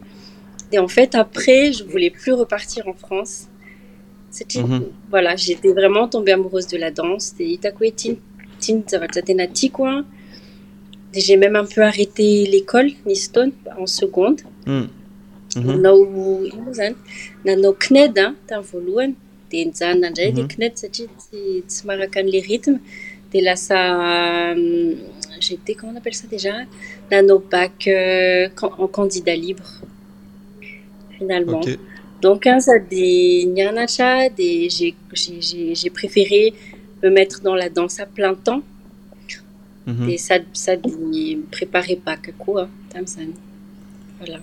et 0.71 0.77
en 0.77 0.87
fait 0.87 1.15
après 1.15 1.71
jevoulais 1.73 2.11
plus 2.11 2.33
repartir 2.33 2.87
en 2.87 2.93
france 2.93 3.47
cvoilà 4.49 5.31
mhm. 5.31 5.37
j'étais 5.37 5.71
vraiment 5.73 6.07
tombé 6.07 6.33
amoureuse 6.33 6.67
de 6.67 6.77
la 6.77 6.91
danse 6.91 7.33
d 7.35 7.45
itakuetintintenatiqa 7.55 10.03
e 11.11 11.19
j'ai 11.19 11.37
même 11.37 11.55
un 11.55 11.65
peu 11.65 11.81
arrêté 11.81 12.45
l'école 12.53 12.91
ni 13.07 13.15
stone 13.15 13.51
en 13.77 13.87
seconde 13.87 14.41
mm. 14.67 14.85
Mhm. 15.57 15.67
nanao 15.69 15.99
zany 16.77 16.95
nanao 17.45 17.73
knadn 17.85 18.17
ah, 18.25 18.33
tamn' 18.49 18.65
voalohany 18.71 19.13
dia 19.49 19.63
nizanaandray 19.69 20.29
dia 20.37 20.43
mhm. 20.45 20.51
kned 20.53 20.73
satria 20.81 21.07
ttsy 21.13 21.81
maraka 21.89 22.15
an'le 22.21 22.39
rythme 22.49 22.77
dia 23.31 23.43
lasa 23.47 23.77
mm, 24.55 24.91
jata 25.45 25.71
comma 25.77 25.91
on 25.93 25.97
appelle 25.99 26.19
ça 26.21 26.27
dejà 26.35 26.53
nanao 27.11 27.39
bak 27.51 27.77
euh, 27.95 28.45
en 28.83 28.89
candidat 28.97 29.37
libre 29.45 29.69
finalement 31.17 31.63
donc 32.23 32.41
en 32.53 32.59
sa 32.67 32.75
dy 32.91 33.05
nianatra 33.55 34.09
dia 34.37 34.69
ja 34.77 34.87
jaja 35.23 35.61
jai 35.79 35.91
préféré 35.99 36.43
me 37.01 37.09
mettre 37.17 37.37
dans 37.47 37.57
la 37.61 37.69
danse 37.77 38.01
plain 38.17 38.35
temps 38.47 38.63
di 40.07 40.13
mhm. 40.15 40.17
sa 40.27 40.35
sa 40.63 40.73
dy 40.83 40.89
miprépare 41.13 41.93
bak 42.05 42.21
akoo 42.31 42.53
a 42.63 42.65
tamnizany 42.91 43.33
voilà 44.19 44.41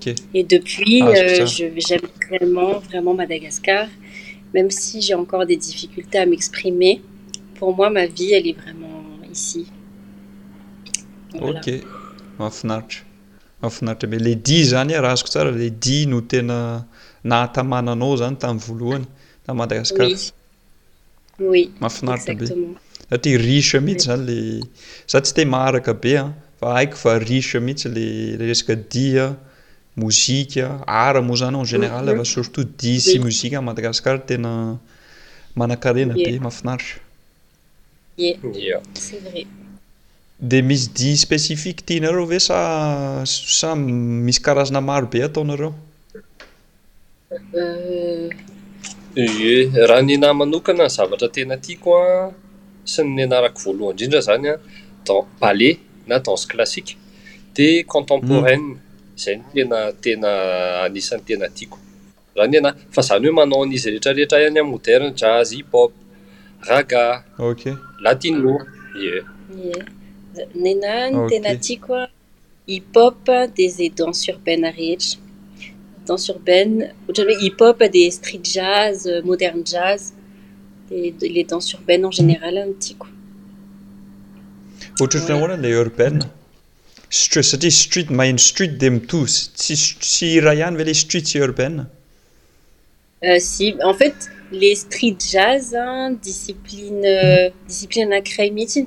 ket 0.00 0.16
depuis 0.34 1.02
ah, 1.02 1.12
euh, 1.18 1.44
vraiment 2.88 3.14
madagascar 3.14 3.86
même 4.54 4.70
si 4.70 5.00
j'ai 5.00 5.14
encore 5.14 5.46
des 5.46 5.56
difficultés 5.56 6.18
à 6.18 6.26
mexprimer 6.26 7.02
pour 7.56 7.74
moi 7.76 7.90
ma 7.90 8.06
vie 8.06 8.32
elle 8.32 8.46
est 8.46 8.54
vraiment 8.60 9.02
ici 9.30 9.66
ok 11.34 11.70
mahafinaritra 12.38 13.04
mahafinaritra 13.62 14.06
be 14.10 14.16
les 14.26 14.36
di 14.48 14.58
zany 14.70 14.94
rahazoko 15.04 15.28
tsara 15.32 15.50
le 15.50 15.70
di 15.84 16.06
no 16.10 16.20
tena 16.30 16.58
natamananao 17.32 18.12
zany 18.22 18.38
tamn'ny 18.42 18.62
voalohany 18.66 19.04
ta 19.44 19.52
madagasarui 19.58 20.18
mahafinartra 21.80 22.34
be 22.40 22.46
satria 23.10 23.38
rice 23.48 23.78
mihitsy 23.86 24.06
zany 24.08 24.22
le 24.30 24.36
za 25.10 25.18
tsy 25.22 25.32
te 25.36 25.42
maharaka 25.54 25.92
be 26.02 26.12
fa 26.58 26.66
aiko 26.80 26.96
fa 27.02 27.10
rice 27.30 27.56
mhitsy 27.66 27.88
lel 27.96 28.40
resaka 28.48 28.74
di 28.92 29.04
mozika 30.00 30.66
ara 30.86 31.20
moa 31.20 31.36
zany 31.40 31.54
en 31.56 31.64
mm-hmm. 31.64 31.70
géneral 31.72 32.06
efa 32.12 32.22
surtout 32.34 32.68
di 32.80 32.94
sy 33.04 33.16
moziqe 33.24 33.58
madagasikar 33.68 34.16
tena 34.28 34.52
manankarena 35.58 36.14
be 36.14 36.34
mahafinaritra 36.46 37.00
de 40.50 40.58
misy 40.68 40.86
di 40.98 41.10
spécifique 41.24 41.80
ti 41.86 41.92
inareo 42.00 42.24
ve 42.30 42.38
sa 42.48 42.58
sa 43.60 43.70
misy 44.26 44.40
karazana 44.46 44.80
maro 44.88 45.06
be 45.12 45.18
ataonareoe 45.28 45.72
euh. 49.20 49.64
raha 49.88 50.02
nyna 50.08 50.28
manokana 50.40 50.84
zavatra 50.96 51.28
tena 51.34 51.54
aty 51.58 51.72
ko 51.82 51.90
a 52.06 52.10
sy 52.92 53.00
ny 53.16 53.22
anarako 53.28 53.58
voalohany 53.64 53.92
indrindra 53.94 54.20
zany 54.28 54.46
a 54.52 54.54
dan 55.06 55.20
palai 55.40 55.72
na 56.08 56.16
danse 56.26 56.44
classique 56.52 56.92
de 57.56 57.68
contemporaine 57.94 58.66
mm. 58.74 58.86
zay 59.18 59.36
no 59.36 59.44
tena 59.58 59.80
tena 60.02 60.30
anisan'ny 60.86 61.24
tena 61.28 61.46
tiako 61.56 61.78
raha 62.36 62.48
ny 62.52 62.56
ana 62.60 62.70
fa 62.94 63.00
zany 63.08 63.26
hoe 63.28 63.36
manao 63.40 63.62
an'izy 63.66 63.88
rehetrarehetra 63.94 64.36
hany 64.44 64.58
ami'moderne 64.62 65.10
jazz 65.20 65.48
hip 65.56 65.72
op 65.82 65.92
ragaok 66.70 67.60
latino 68.04 68.54
ie 69.02 69.22
eny 70.54 70.74
na 70.82 70.92
no 71.14 71.20
tena 71.30 71.50
tiako 71.66 71.94
an 72.04 72.10
hip 72.72 72.92
hopn 73.00 73.32
dia 73.54 73.66
izay 73.72 73.90
danse 74.00 74.24
urbaine 74.34 74.66
rehetra 74.78 75.74
danse 76.08 76.26
urbane 76.36 76.78
ohatrany 77.02 77.32
hoe 77.34 77.40
hipop 77.44 77.78
dia 77.96 78.10
striet 78.18 78.46
jazz 78.56 78.98
moderne 79.30 79.62
jazz 79.74 80.02
d 81.20 81.34
la 81.36 81.42
danse 81.54 81.70
urbaine 81.78 82.02
en 82.10 82.14
général 82.20 82.56
ntiako 82.74 83.06
ohatra 84.98 85.16
ohtranaoaranla 85.20 85.68
urben 85.84 86.14
str 87.10 87.40
satria 87.42 87.70
stret 87.70 88.10
mahino 88.10 88.38
street 88.38 88.78
de 88.80 88.88
mitos 88.90 89.32
ssy 89.56 90.40
raha 90.42 90.54
ihany 90.60 90.76
ve 90.78 90.84
le 90.88 90.94
stritsy 90.94 91.38
urban 91.46 91.74
euh, 93.22 93.38
sy 93.38 93.66
en 93.88 93.94
fait 93.94 94.16
les 94.52 94.74
street 94.76 95.16
jazz 95.32 95.72
discipline 96.22 97.04
euh, 97.04 97.50
discipline 97.68 98.08
nacré 98.10 98.50
mihitny 98.50 98.86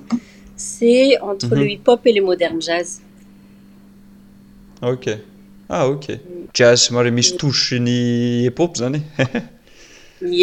c'est 0.56 1.18
entre 1.20 1.50
le 1.56 1.64
mhm. 1.64 1.70
hipop 1.74 2.02
et 2.06 2.12
le 2.14 2.22
moderne 2.22 2.62
jazz 2.62 3.02
oka 4.82 5.16
ah 5.70 5.88
ok 5.88 6.06
jazz 6.54 6.92
mare 6.92 7.12
misy 7.12 7.38
toshyny 7.38 8.00
epope 8.52 8.78
zany 8.82 9.02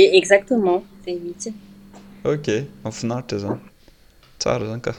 e 0.03 0.05
exactementdemt 0.21 1.43
oka 2.33 2.57
amy 2.85 2.95
finaritra 3.01 3.37
zany 3.45 3.61
tsara 4.41 4.65
zany 4.71 4.83
ka 4.87 4.93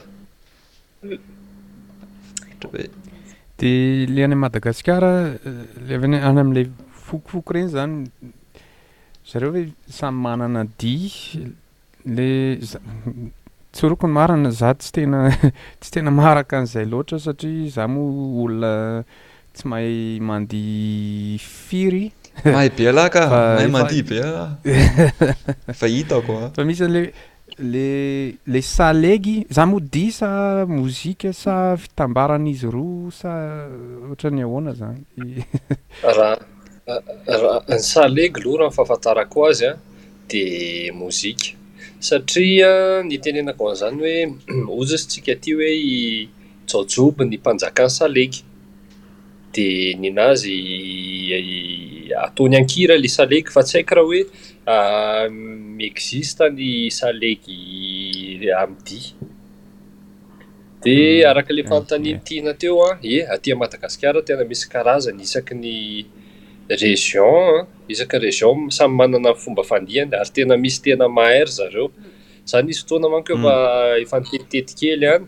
oe 2.66 2.90
de 3.60 3.68
ley 4.14 4.24
any 4.28 4.34
madagasikara 4.44 5.12
eh, 5.50 5.56
levn 5.88 6.12
any 6.28 6.38
am'lay 6.44 6.66
fokofoko 7.06 7.50
ireny 7.54 7.70
zany 7.76 7.94
zareo 9.32 9.50
hoe 9.56 9.64
samy 9.98 10.18
manana 10.26 10.62
diy 10.82 11.10
lay 12.16 12.34
za 12.72 12.78
tsorokony 13.74 14.12
marana 14.18 14.50
za 14.60 14.70
tsy 14.80 14.90
tena 15.00 15.20
tsy 15.80 15.90
tena 15.96 16.10
maaraka 16.20 16.52
an'izay 16.62 16.86
loatra 16.94 17.18
satria 17.26 17.72
za 17.76 17.84
moa 17.94 18.30
olona 18.44 18.72
tsy 19.54 19.64
mahay 19.72 19.92
mandiha 20.28 21.46
firyfa 21.68 22.56
ah. 22.60 23.56
ah. 26.48 26.64
misy 26.70 26.84
anle 26.88 27.04
la 27.60 28.32
la 28.46 28.62
salegy 28.62 29.46
za 29.50 29.66
modisa 29.66 30.64
mozika 30.66 31.32
sa 31.32 31.76
fitambaran'izy 31.76 32.66
roa 32.72 33.10
sa 33.12 33.30
ohatrany 34.04 34.42
ahoana 34.42 34.72
zanyrah 34.72 35.36
ra 36.18 36.34
ny 37.68 37.78
salegy 37.78 38.40
aloha 38.40 38.58
raha 38.58 38.68
ny 38.70 38.74
fahafantarako 38.76 39.46
azy 39.48 39.64
an 39.68 39.76
di 40.28 40.42
mozika 40.94 41.52
satria 41.98 43.02
nytenenako 43.04 43.68
an'izany 43.68 44.00
hoe 44.00 44.36
ozasy 44.80 45.06
tsika 45.08 45.32
aty 45.32 45.50
hoe 45.52 45.70
jojoby 46.70 47.24
ny 47.24 47.36
mpanjakan 47.36 47.88
salegy 47.90 48.40
dia 49.52 49.96
ninazy 49.96 50.56
ataony 52.26 52.56
ankira 52.56 52.94
ila 52.96 53.08
salegy 53.08 53.50
fa 53.52 53.62
tsy 53.64 53.72
haiko 53.78 53.94
raha 53.94 54.06
hoe 54.08 54.22
mi-existe 55.78 56.40
ah, 56.44 56.50
ny 56.56 56.90
salegy 56.92 58.46
am'ndia 58.54 59.16
dia 60.84 61.26
hmm, 61.26 61.30
araka 61.32 61.50
la 61.56 61.62
fanontaninytihana 61.68 62.52
teo 62.60 62.76
an 62.90 62.94
ah, 62.98 63.04
e 63.12 63.24
atya 63.34 63.54
madagasikara 63.62 64.20
tena 64.26 64.44
misy 64.50 64.64
karazany 64.74 65.22
isaky 65.28 65.54
ny 65.64 65.72
region 66.82 67.64
n 67.64 67.64
ah, 67.64 67.66
isaky 67.92 68.16
region 68.26 68.56
samy 68.78 68.94
manana 69.00 69.30
fomba 69.42 69.62
fandihany 69.70 70.12
ary 70.22 70.30
tena 70.36 70.54
misy 70.64 70.78
tena 70.86 71.06
mahary 71.18 71.52
zareo 71.58 71.86
izany 72.46 72.68
izy 72.72 72.80
fotoana 72.82 73.08
mankoeo 73.14 73.38
va 73.46 73.56
hmm. 73.58 74.06
efantetiteti 74.06 74.72
kely 74.80 75.06
hany 75.12 75.26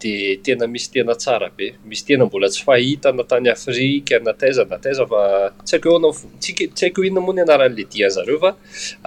de 0.00 0.38
tena 0.44 0.66
misy 0.66 0.90
tena 0.92 1.14
tsara 1.14 1.50
be 1.58 1.72
misy 1.84 2.04
tena 2.06 2.24
mbola 2.26 2.48
tsy 2.48 2.62
fahita 2.64 3.12
nao 3.12 3.24
tany 3.26 3.48
afrike 3.50 4.14
nateiza 4.24 4.64
nateiza 4.70 5.04
fa 5.10 5.22
tsy 5.64 5.72
haiko 5.74 5.88
eo 5.90 5.96
ana 5.98 6.08
tsy 6.42 6.52
haiko 6.80 7.00
eo 7.02 7.06
inona 7.08 7.24
moano 7.26 7.42
anaran'lay 7.42 7.86
dian 7.92 8.10
zareo 8.16 8.38
fa 8.42 8.50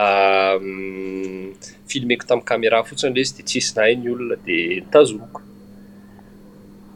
ehm, 0.04 1.54
filmeko 1.90 2.26
tamin'y 2.28 2.46
kamera 2.50 2.84
fotsiny 2.84 3.14
ley 3.16 3.26
zy 3.26 3.38
di 3.38 3.44
tsisina 3.44 3.82
hai 3.88 3.96
ny 3.96 4.10
olona 4.12 4.36
dia 4.46 4.82
tazoikou 4.92 5.42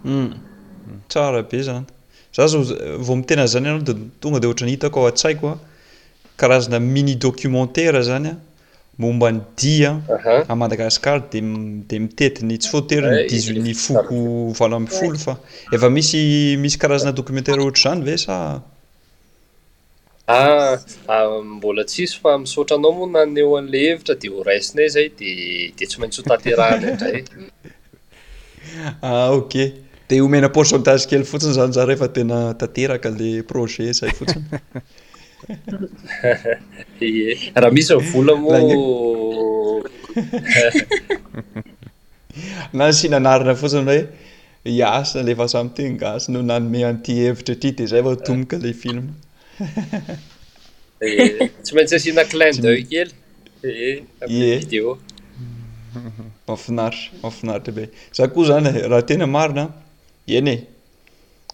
hmm. 0.05 0.31
tsara 1.09 1.43
be 1.51 1.61
zany 1.63 1.85
za 2.35 2.47
zao 2.47 2.61
vao 2.99 3.15
mi 3.15 3.23
tena 3.23 3.47
zany 3.47 3.67
ianao 3.67 3.83
de 3.83 3.95
tonga 4.19 4.39
dea 4.39 4.49
ohatra 4.49 4.67
nyhitako 4.67 4.99
ao 4.99 5.07
a-tsaiko 5.07 5.47
a 5.55 5.59
karazana 6.37 6.79
mini 6.79 7.15
documentaire 7.15 8.01
zany 8.03 8.27
a 8.29 8.35
momba 8.97 9.29
ny 9.31 9.39
di 9.59 9.83
aha 9.85 10.43
amadagasikara 10.47 11.19
de 11.31 11.39
de 11.89 11.95
mitetiny 12.03 12.55
tsy 12.59 12.69
foatoery 12.71 13.07
ny 13.11 13.19
eh, 13.19 13.27
dizo 13.31 13.51
'ny 13.51 13.73
eh, 13.73 13.75
foko 13.85 14.15
eh, 14.15 14.53
valo 14.59 14.75
amn 14.79 14.87
folo 14.97 15.17
fa 15.25 15.33
efa 15.75 15.87
misy 15.95 16.21
misy 16.63 16.77
karazana 16.81 17.11
documentaire 17.19 17.59
ohatra 17.63 17.81
zany 17.91 18.01
ve 18.07 18.15
sa 18.25 18.35
ah, 20.27 20.73
ah 21.13 21.25
mbola 21.57 21.83
tsisy 21.89 22.15
fa 22.21 22.31
misotra 22.43 22.75
anao 22.77 22.91
moa 22.97 23.09
naneho 23.15 23.51
an'le 23.59 23.77
hevitra 23.87 24.15
de 24.21 24.27
ho 24.33 24.39
raisina 24.47 24.79
y 24.83 24.85
e 24.87 24.91
zay 24.95 25.07
de 25.19 25.29
de 25.77 25.83
tsy 25.87 25.97
maintsy 25.99 26.17
ho 26.19 26.25
tateraratra 26.31 27.07
e 27.17 27.23
ah 29.09 29.29
ok 29.39 29.53
di 30.07 30.15
homena 30.23 30.49
porcentage 30.57 31.03
kely 31.09 31.25
fotsiny 31.31 31.53
zany 31.59 31.71
za 31.77 31.83
rehefa 31.89 32.07
tena 32.17 32.37
tanteraka 32.59 33.09
la 33.21 33.31
projet 33.51 33.91
zay 33.99 34.11
fotsiny 34.19 34.45
eraha 37.57 37.73
misy 37.77 37.93
vola 38.11 38.33
monany 38.43 38.77
sinanarina 43.01 43.53
fotsiny 43.61 43.85
hoe 43.91 44.01
iasina 44.75 45.21
lefa 45.29 45.45
samyteny 45.55 45.93
gasy 46.03 46.25
no 46.35 46.39
nanome 46.51 46.79
anoty 46.89 47.13
hevitra 47.23 47.53
aty 47.59 47.67
di 47.79 47.83
zay 47.93 48.03
va 48.07 48.11
tomboka 48.27 48.55
ilay 48.61 48.75
filma 48.83 49.11
tsy 51.63 51.71
maintsy 51.77 51.97
sina 52.05 52.23
claindae 52.31 52.77
kely 52.91 53.11
ayevidéo 54.29 54.93
manfinaritra 56.49 57.13
mafinaritra 57.25 57.71
be 57.79 57.83
za 58.19 58.23
koa 58.35 58.47
zany 58.51 58.71
raha 58.93 59.03
tena 59.11 59.25
marina 59.37 59.63
eny 60.39 60.49
e 60.55 60.57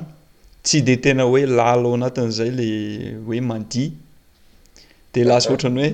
tsy 0.64 0.82
de 0.84 0.96
tena 1.02 1.24
hoe 1.26 1.46
lalaho 1.46 1.94
anatin'zay 1.98 2.52
le 2.58 2.68
hoe 3.26 3.40
mandia 3.50 3.90
de 5.14 5.22
lasa 5.30 5.50
ohatrany 5.50 5.78
hoe 5.82 5.92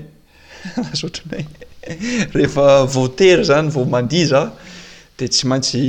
lasaohatrany 0.85 1.45
hoe 1.51 2.29
rehefa 2.35 2.65
voatery 2.95 3.43
zany 3.49 3.69
vo 3.75 3.85
mandia 3.93 4.25
zaho 4.31 4.49
de 5.17 5.25
tsy 5.31 5.43
maintsy 5.49 5.81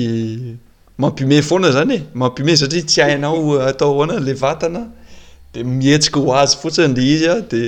mampime 1.03 1.41
foana 1.49 1.71
zany 1.77 1.95
e 1.97 2.01
mampime 2.21 2.55
satria 2.61 2.85
tsy 2.91 3.01
ainao 3.09 3.59
atao 3.71 3.91
hoana 3.99 4.17
le 4.27 4.33
vatana 4.45 4.83
de 5.53 5.65
mihetsika 5.65 6.21
ho 6.25 6.31
azy 6.43 6.55
fotsiny 6.63 6.95
de 6.99 7.03
izy 7.15 7.29
a 7.35 7.35
de 7.53 7.61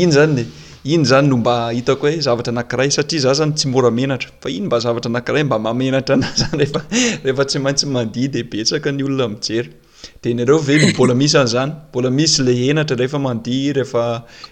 iny 0.00 0.10
zany 0.18 0.38
e 0.42 0.44
iny 0.86 1.04
zany 1.06 1.28
no 1.28 1.36
mba 1.36 1.54
hitako 1.70 2.06
hoe 2.06 2.20
zavatra 2.22 2.50
anakiray 2.52 2.90
satria 2.96 3.20
za 3.20 3.34
zany 3.34 3.52
tsy 3.54 3.68
moramenatra 3.68 4.30
fa 4.42 4.50
iny 4.50 4.66
mba 4.66 4.78
zavatra 4.78 5.08
anakiray 5.10 5.42
mba 5.42 5.58
mamenatra 5.58 6.14
anazanyefa 6.16 6.82
rehefa 7.24 7.44
tsy 7.44 7.58
maintsy 7.58 7.86
mandiha 7.94 8.28
de 8.36 8.42
betsaka 8.52 8.92
ny 8.92 9.02
olona 9.02 9.28
mijery 9.34 9.70
de 10.22 10.30
inareo 10.30 10.58
ve 10.58 10.78
mbola 10.86 11.14
misy 11.14 11.36
an'zany 11.42 11.72
mbola 11.90 12.10
misy 12.10 12.42
le 12.46 12.52
enatra 12.70 12.96
rehefa 13.00 13.18
mandia 13.18 13.72
rehefa 13.78 14.04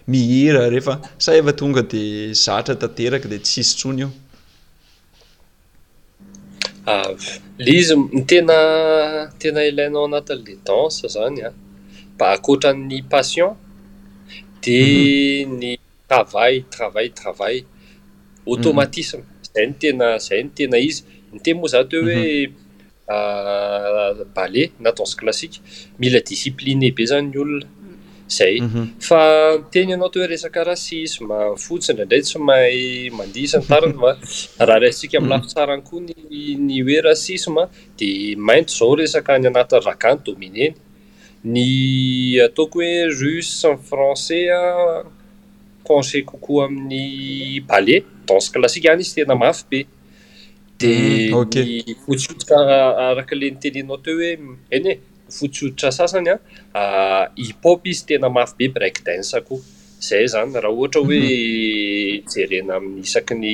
mihira 0.09 0.67
rehefa 0.75 1.01
sa 1.19 1.35
eva 1.35 1.53
tonga 1.53 1.83
de 1.83 2.33
zatra 2.35 2.75
tanteraka 2.75 3.29
de 3.29 3.39
tsizy 3.39 3.77
tsony 3.79 4.03
iol 4.03 4.13
izy 7.79 7.95
tena 8.29 8.59
tena 9.39 9.61
ilainao 9.71 10.05
anatin'la 10.11 10.55
danse 10.67 11.07
zany 11.17 11.39
a 11.49 11.55
mba 12.15 12.27
akotrany 12.35 12.99
paient 13.15 13.55
dny 14.63 15.76
travay 16.09 16.63
travay 16.75 17.09
travay 17.21 17.65
automatisme 18.47 19.21
mhm. 19.21 19.55
zay 19.55 19.67
ny 19.67 19.75
tena 19.85 20.09
zay 20.29 20.43
ny 20.47 20.51
tena 20.59 20.79
izy 20.89 21.03
ny 21.35 21.39
tey 21.45 21.55
moa 21.55 21.69
za 21.75 21.83
teo 21.91 22.03
hoe 22.03 22.47
mhm. 22.47 22.53
ah, 23.15 24.13
bale 24.37 24.63
natansy 24.87 25.17
klassika 25.17 25.59
mila 25.99 26.21
discipline 26.33 26.91
be 27.01 27.07
zany 27.13 27.27
ny 27.31 27.39
olona 27.39 27.67
zay 28.39 28.55
mhm. 28.61 28.87
fa 29.09 29.21
teny 29.75 29.93
ianao 29.95 30.07
atohoe 30.13 30.29
resaka 30.35 30.65
rasisme 30.71 31.37
fotsindraindray 31.65 32.23
tsy 32.29 32.39
mahay 32.51 32.81
mandisantariny 33.19 33.99
fa 34.05 34.13
raha 34.71 34.81
ransika 34.87 35.19
m 35.25 35.31
lafi 35.35 35.49
tsarany 35.55 35.83
koa 35.91 36.01
nny 36.07 36.81
hoe 36.87 37.01
rasisme 37.11 37.63
dia 37.99 38.39
mainto 38.49 38.73
zao 38.79 38.95
resaka 39.03 39.39
ny 39.43 39.49
anatin'ny 39.53 39.85
ragany 39.91 40.21
domineny 40.25 40.75
ny 41.55 41.69
ataoko 42.49 42.79
hoe 42.87 42.97
rusen 43.19 43.77
français 43.89 44.47
consel 45.87 46.25
kokoa 46.31 46.67
amin'ny 46.69 47.05
balet 47.71 48.05
danse 48.29 48.49
klasika 48.55 48.89
iany 48.93 49.03
izy 49.05 49.15
tena 49.19 49.35
mafy 49.43 49.63
be 49.71 49.81
di 50.81 50.93
mm, 50.95 51.43
n 51.43 51.97
fotsioditra 52.09 52.59
araka 53.11 53.35
la 53.41 53.47
nterinaao 53.55 53.99
teo 54.07 54.15
hoe 54.21 54.31
eny 54.77 54.87
e 54.93 54.99
nfotsioditra 55.31 55.89
sasany 55.99 56.29
an 56.35 56.39
ah, 56.39 56.81
ah, 56.83 57.25
hipop 57.47 57.79
izy 57.93 58.03
tena 58.11 58.29
mafy 58.37 58.55
be 58.59 58.67
brek 58.77 58.97
dence 59.07 59.37
koha 59.47 59.63
zay 60.09 60.27
zany 60.35 60.55
raha 60.63 60.75
ohatra 60.79 61.01
hoe 61.07 61.21
mhm. 61.23 62.23
jerena 62.33 62.73
amin'ny 62.79 63.03
isaky 63.09 63.35
ny 63.43 63.51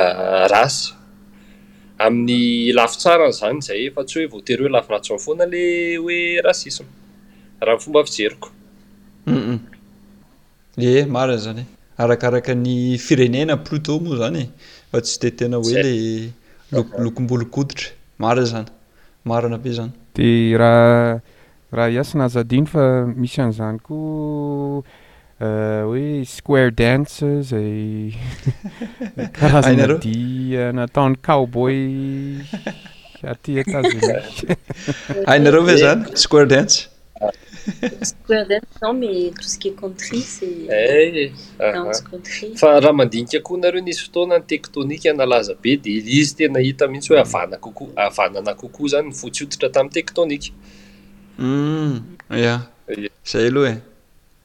ah, 0.00 0.44
rasy 0.54 0.80
amin'ny 2.04 2.38
lafi 2.78 2.96
tsara 3.02 3.24
ny 3.30 3.34
zany 3.42 3.58
zay 3.68 3.78
efa 3.88 4.02
tsy 4.08 4.18
hoe 4.22 4.30
voatery 4.34 4.62
hoe 4.64 4.74
lafiratsy 4.76 5.08
aminfoana 5.12 5.44
la 5.54 5.72
hoe 6.02 6.18
racisme 6.48 6.90
raha 7.64 7.78
n 7.78 7.82
fomba 7.84 8.00
fijeriko 8.08 8.48
ee 10.78 10.98
eh, 10.98 11.06
mara 11.06 11.36
zanye 11.36 11.64
arakaraka 11.98 12.54
ny 12.54 12.98
firenena 12.98 13.56
plutôt 13.56 13.98
moa 14.04 14.16
zany 14.20 14.36
e 14.40 14.46
fa 14.90 14.98
tsy 15.00 15.16
de 15.22 15.30
tena 15.38 15.56
hoe 15.56 15.72
la 15.86 15.92
lolokom-bolo 16.72 17.44
koditra 17.54 17.88
mara 18.18 18.44
zany 18.44 18.66
maro 19.24 19.46
ana 19.48 19.58
be 19.62 19.70
zany 19.78 19.92
di 20.16 20.28
raha 20.60 21.20
raha 21.78 21.90
iasinazadiny 21.96 22.66
fa 22.72 22.84
misy 23.20 23.38
an'izany 23.44 23.78
koa 23.86 24.82
eh, 25.40 25.80
hoe 25.88 26.24
square 26.36 26.70
dance 26.82 27.24
zay 27.50 28.12
karazaedia 29.40 30.66
natao'ny 30.80 31.16
cowboy 31.26 31.78
atyatsaz 33.30 33.86
e 33.94 34.54
ainareo 35.34 35.62
ve 35.70 35.76
zany 35.84 36.00
square 36.24 36.46
dance 36.54 36.76
ah. 37.20 37.32
ahikoa 37.66 38.92
naeo 42.92 43.72
niy 43.72 43.98
fotoanany 44.00 44.44
tektonikaazabe 44.52 45.76
de 45.84 45.90
izytena 46.20 46.58
hita 46.66 46.88
mihitsy 46.88 47.12
hoe 47.12 47.20
avanakokoa 47.20 47.88
avanana 48.06 48.54
kokoa 48.62 48.88
zany 48.94 49.06
nyfotsoditra 49.10 49.68
tamn'y 49.76 49.92
tektoniku 49.92 50.48
ia 50.48 51.42
hmm, 51.42 51.96
eh. 52.30 53.10
zay 53.30 53.46
aloha 53.50 53.72
e 53.72 53.80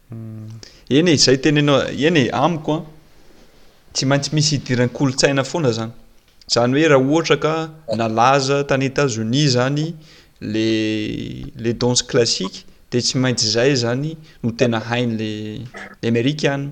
hmm. 0.09 0.49
eny 0.97 1.11
e 1.13 1.17
zay 1.25 1.37
tena 1.43 1.59
enao 1.63 1.79
eny 2.09 2.17
e 2.23 2.25
amiko 2.45 2.73
a 2.77 3.93
tsy 3.93 4.05
maintsy 4.11 4.31
misy 4.35 4.51
hidirany 4.55 4.89
kolontsaina 4.97 5.43
foana 5.51 5.71
zany 5.79 5.93
zany 6.55 6.73
hoe 6.77 6.87
raha 6.93 7.07
ohatra 7.11 7.37
ka 7.45 7.53
nalaza 8.01 8.63
tany 8.73 8.85
etatsoni 8.89 9.43
zany 9.57 9.85
le 10.53 10.67
le 11.63 11.71
danse 11.83 12.05
lassiqe 12.17 12.70
de 12.91 12.99
tsy 12.99 13.17
maintsy 13.17 13.47
zay 13.47 13.75
zany 13.75 14.17
no 14.43 14.51
tena 14.51 14.79
hain' 14.79 15.17
le 15.17 15.31
le 16.01 16.07
amerikaana 16.07 16.71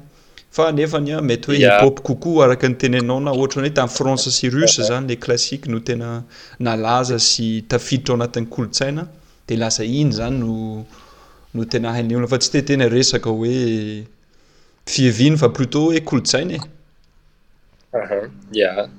fa 0.52 0.72
nefanya 0.72 1.22
mety 1.22 1.46
hoe 1.48 1.60
ipope 1.68 2.02
kokoa 2.04 2.46
araka 2.46 2.68
nytene 2.70 3.00
nao 3.02 3.20
na 3.20 3.32
ohatra 3.32 3.62
n 3.62 3.66
hoe 3.68 3.74
tami' 3.76 3.94
françe 4.00 4.30
sy 4.32 4.50
rus 4.50 4.76
zany 4.88 5.08
le 5.08 5.16
klassique 5.16 5.68
no 5.68 5.80
tena 5.80 6.24
nalaza 6.60 7.20
sy 7.20 7.64
tafiditra 7.68 8.14
o 8.14 8.16
anatin'ny 8.18 8.48
kolontsaina 8.50 9.04
de 9.48 9.56
lasa 9.56 9.84
iny 9.84 10.12
zany 10.12 10.36
nono 10.40 11.66
tena 11.72 11.90
hain'l 11.94 12.16
oa 12.24 12.28
fa 12.28 12.38
tsy 12.38 12.52
tetena 12.52 12.90
resaka 12.90 13.30
hoe 13.30 14.04
fiviny 14.86 15.38
fa 15.38 15.48
plutôt 15.50 15.86
hoe 15.88 16.00
kolontsaina 16.02 16.58
e 18.54 18.64
a 18.72 18.90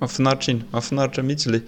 afinaritra 0.00 0.50
iny 0.52 0.62
afinaritra 0.72 1.22
mihitsy 1.22 1.48
le 1.52 1.58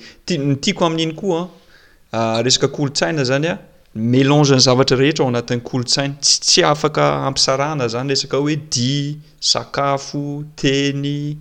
ntiako 0.52 0.84
amin'iny 0.86 1.14
koa 1.14 1.40
a 1.42 1.67
Ah, 2.10 2.40
resaka 2.42 2.68
kolontsaina 2.68 3.22
zany 3.24 3.48
a 3.52 3.58
melange 3.94 4.52
ny 4.56 4.62
zavatra 4.64 4.96
rehetra 4.96 5.24
ao 5.26 5.28
anatin'ny 5.28 5.60
kolontsaina 5.60 6.14
tsy 6.24 6.62
afaka 6.64 7.02
ampisarahana 7.28 7.88
zany 7.88 8.14
resaka 8.14 8.38
hoe 8.40 8.56
dia 8.56 9.14
sakafo 9.40 10.42
teny 10.56 11.36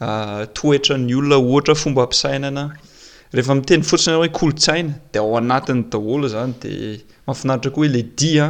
ah, 0.00 0.46
toetra 0.54 0.94
ny 0.98 1.14
olona 1.18 1.36
ohatra 1.42 1.74
fomba 1.74 2.02
ampisainana 2.06 2.68
rehefa 3.34 3.54
miteny 3.58 3.82
fotsiny 3.82 4.14
a 4.14 4.18
hoe 4.20 4.28
kolontsaina 4.30 4.94
de 5.12 5.18
ao 5.18 5.34
anatiny 5.36 5.82
daholo 5.90 6.28
zany 6.30 6.54
de 6.62 6.72
mahafinaritra 7.26 7.70
koa 7.70 7.82
hoe 7.84 7.88
le 7.92 8.02
dia 8.16 8.44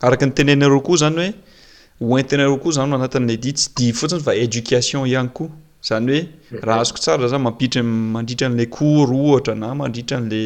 a 0.00 0.06
araka 0.06 0.24
ny 0.26 0.32
tenenareo 0.32 0.80
koa 0.80 1.04
zany 1.04 1.20
hoe 1.20 1.34
hoentenareo 2.14 2.56
koa 2.64 2.78
zany 2.80 2.92
o 2.96 2.96
anatin'le 2.96 3.36
di 3.44 3.52
tsy 3.52 3.68
di 3.76 3.92
fotsiny 3.92 4.24
fa 4.24 4.32
edocation 4.46 5.04
ihany 5.06 5.28
koa 5.36 5.50
zany 5.86 6.16
hoe 6.50 6.60
raha 6.64 6.80
azoko 6.84 6.98
tsara 7.02 7.26
zan 7.28 7.42
mampitra 7.44 7.82
mandritran'la 8.14 8.66
cor 8.76 9.08
ohatra 9.16 9.54
na 9.54 9.68
mandritran'le 9.80 10.42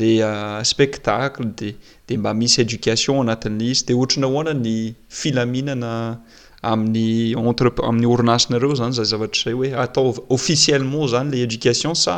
la 0.00 0.06
ah, 0.28 0.60
spectacle 0.72 1.44
dde 1.56 1.76
mba 2.18 2.30
misy 2.40 2.58
education 2.64 3.16
anatin'l 3.24 3.62
izy 3.72 3.84
de 3.88 3.94
ohtrinya 4.00 4.26
ahoana 4.30 4.52
ny 4.64 4.76
filaminana 5.18 5.92
amin'ny 6.62 7.32
ene 7.32 7.54
amin'ny 7.88 8.06
orinasinareo 8.14 8.72
zany 8.80 8.92
zay 8.98 9.04
zavatrzay 9.12 9.52
hoe 9.58 9.68
atao 9.84 10.10
oicielleent 10.34 11.08
zany 11.14 11.28
le 11.32 11.46
dcationsa 11.52 12.14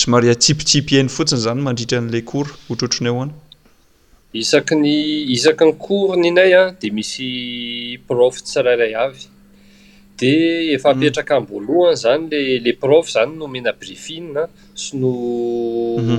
smaiatsipitsipy 0.00 0.92
heny 0.98 1.08
fotsiny 1.16 1.40
zany 1.46 1.60
mandritran'la 1.66 2.20
cor 2.30 2.46
oatrotriny 2.70 3.08
ahoanaiakny 3.12 4.92
iaknyoryinay 5.36 6.50
a 6.60 6.74
de 6.80 6.88
misyofsaaa 6.96 9.12
di 10.16 10.72
efa 10.74 10.94
mpetraka 10.94 11.34
mm. 11.40 11.46
mboalohany 11.46 11.96
zany 11.96 12.28
l 12.30 12.32
le 12.64 12.72
prove 12.82 13.08
zany 13.14 13.32
nomena 13.40 13.72
brifin 13.80 14.28
sy 14.82 14.90
no 15.00 15.10
mhm. 16.00 16.14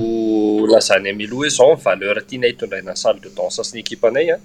lazany 0.72 1.06
amloha 1.10 1.32
hoe 1.42 1.48
zao 1.58 1.72
valeur 1.86 2.16
tyany 2.28 2.44
aytondraina 2.48 2.92
ny 2.94 2.98
salde 3.04 3.28
danse 3.38 3.60
sy 3.66 3.70
ny 3.74 3.78
ekipanay 3.84 4.26
an 4.34 4.38
ah. 4.38 4.40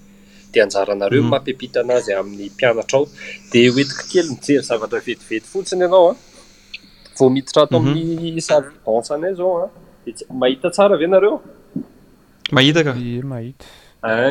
dia 0.54 0.60
anjaranareo 0.66 1.22
mm. 1.24 1.30
mampipita 1.34 1.78
an'azy 1.86 2.12
amin'ny 2.22 2.46
mpianatra 2.56 2.96
ao 3.00 3.06
dia 3.52 3.68
oetiko 3.78 4.04
kely 4.14 4.30
njery 4.40 4.64
zavatra 4.70 5.00
vetivety 5.10 5.48
fotsiny 5.54 5.82
ianao 5.86 6.06
an 6.12 6.16
ah. 6.18 6.22
vo 7.18 7.26
mititrato 7.38 7.76
mhm. 7.80 7.86
amin'ny 7.92 8.42
sal 8.50 8.62
de 8.68 8.72
danse 8.90 9.10
anay 9.18 9.34
zao 9.40 9.52
an 9.64 9.70
ah. 9.70 9.74
mahita 10.42 10.68
tsara 10.76 10.94
avynareomahitakmahita 11.00 13.66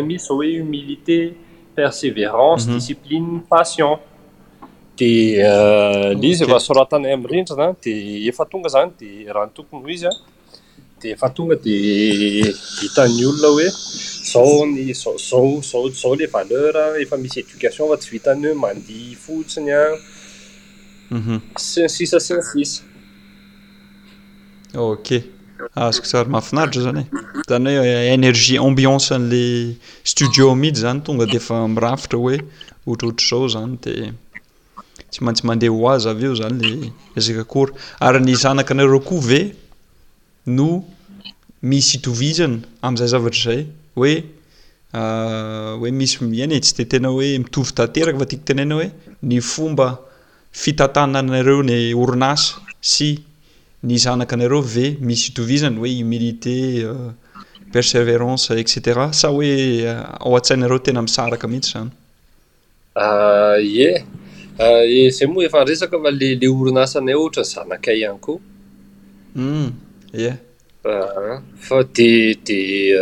misy 0.08 0.20
zao 0.28 0.36
hoe 0.38 0.52
humilité 0.62 1.18
persévérance 1.76 2.64
mhm. 2.66 2.74
discipline 2.78 3.28
patient 3.54 3.98
di 4.97 5.34
le 5.36 6.11
eh, 6.20 6.28
izy 6.30 6.45
efasoratanay 6.45 7.12
ami'yrindra 7.16 7.55
zany 7.61 7.74
di 7.84 7.93
efa 8.28 8.45
tonga 8.51 8.68
zany 8.74 8.90
di 9.01 9.09
rahany 9.34 9.53
tokony 9.57 9.82
ho 9.84 9.88
izy 9.97 10.07
a 10.11 10.12
de 11.01 11.07
efa 11.14 11.28
tonga 11.36 11.55
di 11.66 11.76
vitan'ny 12.80 13.24
olona 13.30 13.49
hoe 13.55 13.68
zaony 14.32 14.84
za 15.03 15.11
zao 15.28 15.49
zao 15.70 15.88
zao 16.01 16.12
ila 16.16 16.26
valeura 16.36 16.84
efa 17.05 17.16
misy 17.22 17.38
éducation 17.45 17.88
fa 17.90 17.97
tsy 18.01 18.09
vitany 18.16 18.43
hoe 18.51 18.57
mandiha 18.64 19.16
fotsiny 19.24 19.70
au 19.84 19.95
mhm. 21.16 21.40
sin 21.68 21.88
sisa 21.95 22.18
sin 22.26 22.43
sisa 22.51 22.82
ok 24.93 25.09
azoko 25.82 26.07
sary 26.12 26.28
mahafinaritra 26.34 26.80
zany 26.88 27.01
e 27.03 27.07
izany 27.47 27.72
hoe 27.78 27.88
eh, 27.99 28.16
énergie 28.16 28.59
ambiance 28.68 29.14
n'la 29.18 29.47
studio 30.12 30.45
amidy 30.55 30.78
zany 30.84 30.99
tonga 31.07 31.24
de 31.32 31.36
efa 31.40 31.57
mirafitra 31.76 32.18
hoe 32.24 32.36
otraohtra 32.90 33.26
zao 33.30 33.49
zany 33.55 33.74
di 33.84 33.93
tsy 35.12 35.20
mantsy 35.24 35.44
mandeha 35.46 35.72
ho 35.76 35.84
aza 35.92 36.08
avy 36.14 36.24
eo 36.28 36.34
zany 36.40 36.58
le 36.62 36.90
ezakakory 37.18 37.72
ary 38.06 38.20
ny 38.24 38.34
zanaka 38.42 38.72
anareo 38.74 39.00
koa 39.08 39.20
ve 39.30 39.40
no 40.46 40.68
misy 41.70 41.96
itovizany 41.98 42.56
am'izay 42.86 43.08
zavatry 43.12 43.42
zay 43.44 43.60
hoe 43.96 44.14
ah, 44.98 45.76
hoe 45.80 45.90
misyany 46.00 46.54
e, 46.56 46.60
tsy 46.64 46.72
de 46.78 46.84
tena 46.92 47.08
hoe 47.14 47.28
mitovy 47.44 47.72
tanteraka 47.76 48.18
va 48.22 48.26
tiko 48.30 48.44
tenainao 48.48 48.78
hoe 48.80 48.88
ny 49.28 49.36
fomba 49.52 49.88
fitantana 50.62 51.20
nareo 51.22 51.60
ny 51.68 51.92
orinasa 52.02 52.56
sy 52.92 53.10
ny 53.86 53.98
zanaka 54.04 54.32
anareo 54.36 54.62
ve 54.74 54.96
misy 55.06 55.26
itovizany 55.32 55.76
hoe 55.76 55.92
humilité 56.00 56.56
ah, 56.88 57.10
persevérance 57.74 58.48
etcetera 58.62 59.12
sa 59.12 59.28
hoe 59.28 59.52
ah, 59.92 60.16
aoha-tsainareo 60.24 60.78
tena 60.86 61.04
misaraka 61.04 61.46
mihitsy 61.52 61.72
zany 61.76 61.90
ie 63.76 63.90
zay 64.59 65.26
moa 65.26 65.44
efa 65.44 65.64
nresaka 65.64 65.98
fa 66.03 66.11
lela 66.11 66.48
orina 66.61 66.86
sanay 66.86 67.14
ohatra 67.14 67.42
y 67.44 67.53
zanakay 67.55 67.96
ihany 68.00 68.12
hmm, 68.12 68.20
koa 68.20 68.40
u 70.16 70.18
ye 70.20 70.34
euh, 70.84 71.40
fa 71.57 71.76
euh, 71.76 71.88
dia 71.96 72.34
di 72.44 72.92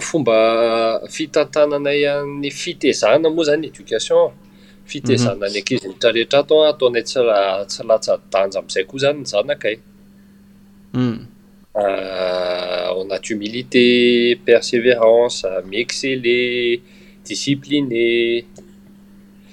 fomba 0.00 1.00
fitantananay 1.08 2.04
han'ny 2.04 2.50
fitezana 2.50 3.30
moa 3.30 3.44
izany 3.44 3.66
edocation 3.68 4.32
fitezana 4.86 5.46
any 5.46 5.58
ankizi 5.58 5.88
nitra 5.88 6.12
rehetra 6.12 6.38
atao 6.42 6.62
a 6.64 6.68
ataonay 6.72 7.02
tsyrah 7.02 7.64
tsy 7.68 7.82
latsadanja 7.88 8.58
amin'izay 8.58 8.84
koa 8.88 8.96
izany 8.98 9.18
ny 9.20 9.26
zanakayu 9.32 9.80
ao 11.74 13.00
anaty 13.02 13.34
humilité 13.34 13.86
persevérance 14.44 15.46
mi-ecelle 15.68 16.38
discipline 17.26 17.96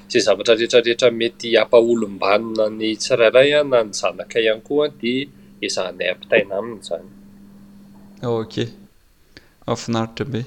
z 0.07 0.23
zavatra 0.23 0.55
reetrarehetra 0.55 1.09
mety 1.11 1.49
ampaolombanina 1.61 2.65
ny 2.79 2.89
tsirairay 3.01 3.49
na 3.71 3.79
ny 3.83 3.91
zanaka 3.99 4.37
ihany 4.43 4.61
koa 4.67 4.85
di 4.99 5.13
izanay 5.67 6.09
ampitaina 6.15 6.53
aminyzany 6.61 7.07
k 8.51 8.53
afinaritra 9.73 10.23
be 10.31 10.41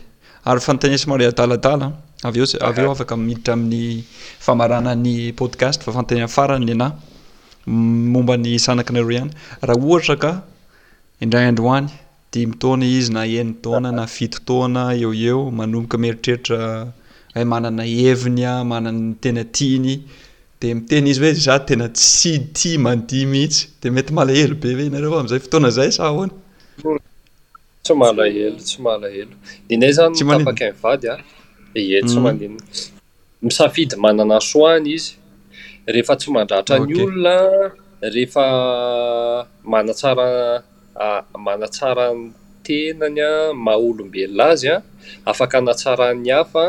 aryfantan 0.51 0.95
smre 1.03 1.25
adaladala 1.33 1.87
aveoaveo 2.29 2.89
afaka 2.95 3.15
iditra 3.33 3.53
amin'nyfaaanan'nypodast 3.57 5.81
fafnnfaray 5.87 6.57
abny 6.61 6.75
aaknarhayrah 8.69 10.07
h 10.09 10.11
k 10.23 10.25
indraindroany 11.25 11.87
di 12.33 12.41
mitona 12.51 12.85
izy 12.99 13.11
na 13.17 13.21
eny 13.41 13.53
taona 13.65 13.89
na 13.99 14.05
fitotaona 14.15 14.83
eo 15.05 15.11
eo 15.29 15.41
manomboka 15.59 15.97
mieritreritra 16.03 16.59
he 17.35 17.41
eh, 17.41 17.45
manana 17.47 17.87
eviny 17.87 18.45
a 18.45 18.65
mana 18.65 18.91
tena 19.21 19.45
tiany 19.45 20.03
dia 20.61 20.75
mitena 20.75 21.09
izy 21.09 21.21
hoe 21.21 21.33
za 21.33 21.59
tena 21.59 21.89
tsy 21.89 22.39
tia 22.53 22.79
manodia 22.79 23.27
mihitsy 23.27 23.67
di 23.83 23.91
mety 23.91 24.13
malahelo 24.19 24.55
be 24.63 24.69
hoe 24.75 24.87
inareo 24.91 25.15
amzay 25.23 25.39
fotoana 25.45 25.71
zay 25.71 25.91
sahoanytsymaaelo 25.99 28.59
tsy 28.67 28.77
maaeloinay 28.87 29.93
zanyafakavady 29.99 31.07
a 31.79 31.81
etsy 31.99 32.19
maninmiafidy 32.25 33.95
mhm. 33.95 34.03
manana 34.03 34.39
soany 34.49 34.89
izyrehefa 34.97 36.15
tsy 36.21 36.29
mandratra 36.37 36.75
nyolona 36.87 37.35
rehefa 38.15 38.45
manatsara 39.73 40.27
manatsaran'ny 41.47 42.27
tenany 42.67 43.21
a 43.31 43.33
maha 43.65 43.79
olombelona 43.89 44.45
azy 44.53 44.67
an 44.75 44.81
afaka 45.31 45.55
anatsaran'ny 45.61 46.31
afa 46.43 46.65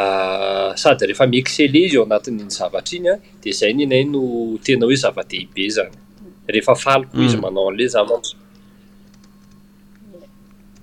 Ah, 0.00 0.72
sady 0.82 1.04
rehefa 1.10 1.24
mi-exele 1.30 1.78
izy 1.86 1.96
eo 1.98 2.04
anatin'ny 2.06 2.50
zavatra 2.58 2.94
iny 2.98 3.06
a 3.10 3.14
de 3.42 3.50
zay 3.58 3.72
ny 3.76 3.82
enay 3.84 4.04
no 4.12 4.20
tena 4.64 4.84
hoe 4.88 4.96
zava-dehi 5.04 5.44
be 5.54 5.62
zany 5.76 5.96
rehefa 6.54 6.74
faliko 6.84 7.14
izy 7.26 7.34
hmm. 7.36 7.42
manao 7.44 7.64
an'ley 7.70 7.88
zany 7.94 8.06
mantsy 8.12 8.34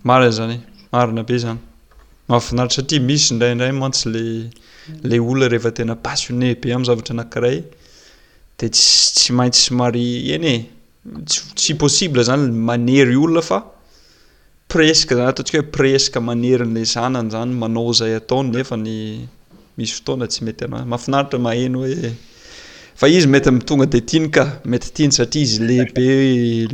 mariy 0.09 0.31
zany 0.39 0.57
e 0.87 0.91
marina 0.97 1.21
be 1.29 1.35
zany 1.45 1.59
mahafinaritra 2.29 2.75
satria 2.79 3.05
misy 3.09 3.27
indraindray 3.33 3.73
mantsy 3.83 4.05
la 4.15 4.21
lay 5.09 5.19
olona 5.29 5.45
rehefa 5.53 5.71
tena 5.77 5.95
passionne 6.07 6.47
be 6.61 6.67
amin'y 6.73 6.89
zavatra 6.89 7.11
anankiray 7.17 7.57
de 8.57 8.65
tstsy 8.73 9.29
maintsy 9.37 9.61
sy 9.65 9.71
mary 9.79 10.05
eny 10.35 10.47
e 10.53 10.55
tsy 11.59 11.71
possible 11.83 12.19
zany 12.29 12.43
manery 12.67 13.15
olona 13.25 13.43
fa 13.49 13.57
atontsaeresque 14.75 16.19
manerin'le 16.19 16.83
zanany 16.85 17.29
zany 17.31 17.51
manao 17.61 17.91
zay 17.99 18.13
ataony 18.19 18.49
nefa 18.55 18.75
ny 18.85 18.91
misy 19.77 19.93
fotoana 19.97 20.27
tsy 20.31 20.39
mety 20.45 20.63
anazy 20.65 21.11
mahaiitrhizymety 21.45 23.49
m 23.55 23.59
tonga 23.67 23.85
deimetytin 23.93 25.11
satriaizy 25.11 25.59
le 25.67 25.75
be 25.95 26.07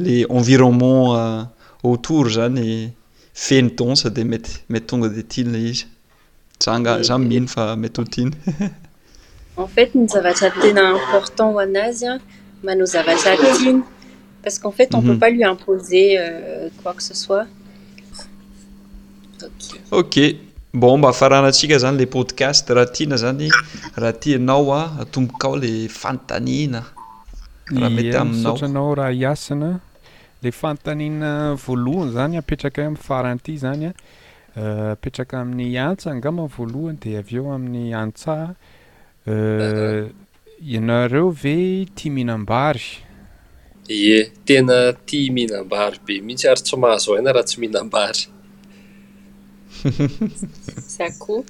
le 0.06 0.26
environnment 0.32 1.16
euh, 1.16 1.44
autour 1.84 2.26
zany 2.30 2.60
e, 2.60 2.90
feny 3.34 3.70
ton 3.76 3.96
sade 3.96 4.22
mety 4.32 4.52
mety 4.70 4.86
tonga 4.88 5.10
de 5.10 5.22
tin 5.32 5.50
izy 5.70 5.86
zangza 6.64 7.18
mihno 7.18 7.48
fa 7.48 7.76
mety 7.76 8.32
hoi 17.30 17.46
ok 19.90 20.16
bon 20.74 20.98
mba 20.98 21.08
afaranantsika 21.10 21.78
zany 21.84 21.98
la 22.00 22.06
podcast 22.16 22.66
raha 22.70 22.92
tina 22.96 23.16
zany 23.24 23.48
raha 24.02 24.12
ty 24.22 24.30
anao 24.36 24.72
a 24.74 24.82
ah, 24.82 24.90
atomboka 25.04 25.46
ao 25.48 25.56
la 25.62 25.72
fantanina 26.02 26.82
raha 27.80 27.90
mety 27.96 28.18
aminsaootra 28.22 28.68
anao 28.70 28.96
raha 29.00 29.14
iasina 29.24 29.70
la 30.44 30.52
fantanina 30.62 31.30
voalohany 31.66 32.12
zany 32.18 32.36
apetraka 32.42 32.82
heo 32.82 32.88
am'y 32.92 33.04
faranity 33.10 33.54
zany 33.66 33.86
a 33.88 33.92
ah, 33.94 33.96
euh, 34.62 34.92
apetraka 34.96 35.34
amin'ny 35.42 35.78
antsa 35.90 36.08
angama 36.12 36.44
voalohany 36.58 36.98
di 37.04 37.10
av 37.22 37.28
eo 37.38 37.46
amin'ny 37.56 37.86
antsa 38.04 38.34
euh, 39.32 40.04
ianareo 40.74 41.30
ve 41.44 41.58
ti 41.96 42.08
mihinambary 42.16 42.86
e 44.10 44.32
tena 44.46 44.76
ti 45.06 45.20
mihinambary 45.36 45.98
be 46.06 46.14
mihitsy 46.26 46.48
arytsymahazo 46.54 47.12
ina 47.20 47.32
raha 47.36 47.48
tsy 47.50 47.58
mihinambary 47.62 48.24
zakoho 50.96 51.44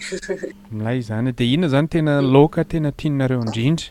milay 0.74 0.98
izany 1.02 1.30
dia 1.36 1.46
ihnona 1.52 1.68
zany 1.74 1.88
tena 1.94 2.12
laoka 2.34 2.60
tena 2.72 2.90
tininareo 3.00 3.40
andrindra 3.44 3.88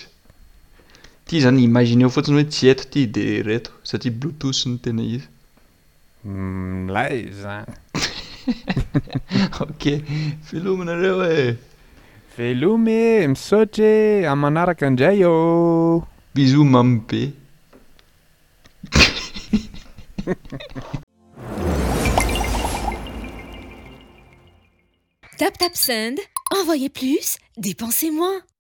ty 1.28 1.36
zany 1.46 1.62
imagine 1.64 2.04
o 2.06 2.10
foatsiny 2.14 2.38
hoe 2.38 2.48
tsy 2.50 2.64
eto 2.72 2.84
ty 2.94 3.02
de 3.16 3.26
reto 3.50 3.72
satria 3.90 4.12
bluetos 4.20 4.60
ny 4.68 4.76
tena 4.86 5.04
izy 5.14 5.28
mlay 6.26 7.18
zany 7.42 7.70
ok 9.66 9.84
felomenareoe 10.50 11.58
felome 12.36 12.98
emisotre 13.26 13.88
amanaraka 14.34 14.84
andrayo 14.92 15.34
bisou 16.36 16.66
mampe 16.76 17.22
tap 25.40 25.54
tap 25.62 25.76
sand 25.88 26.18
envoyez 26.58 26.90
plus 27.00 27.28
dépensez 27.58 28.12
moi 28.20 28.53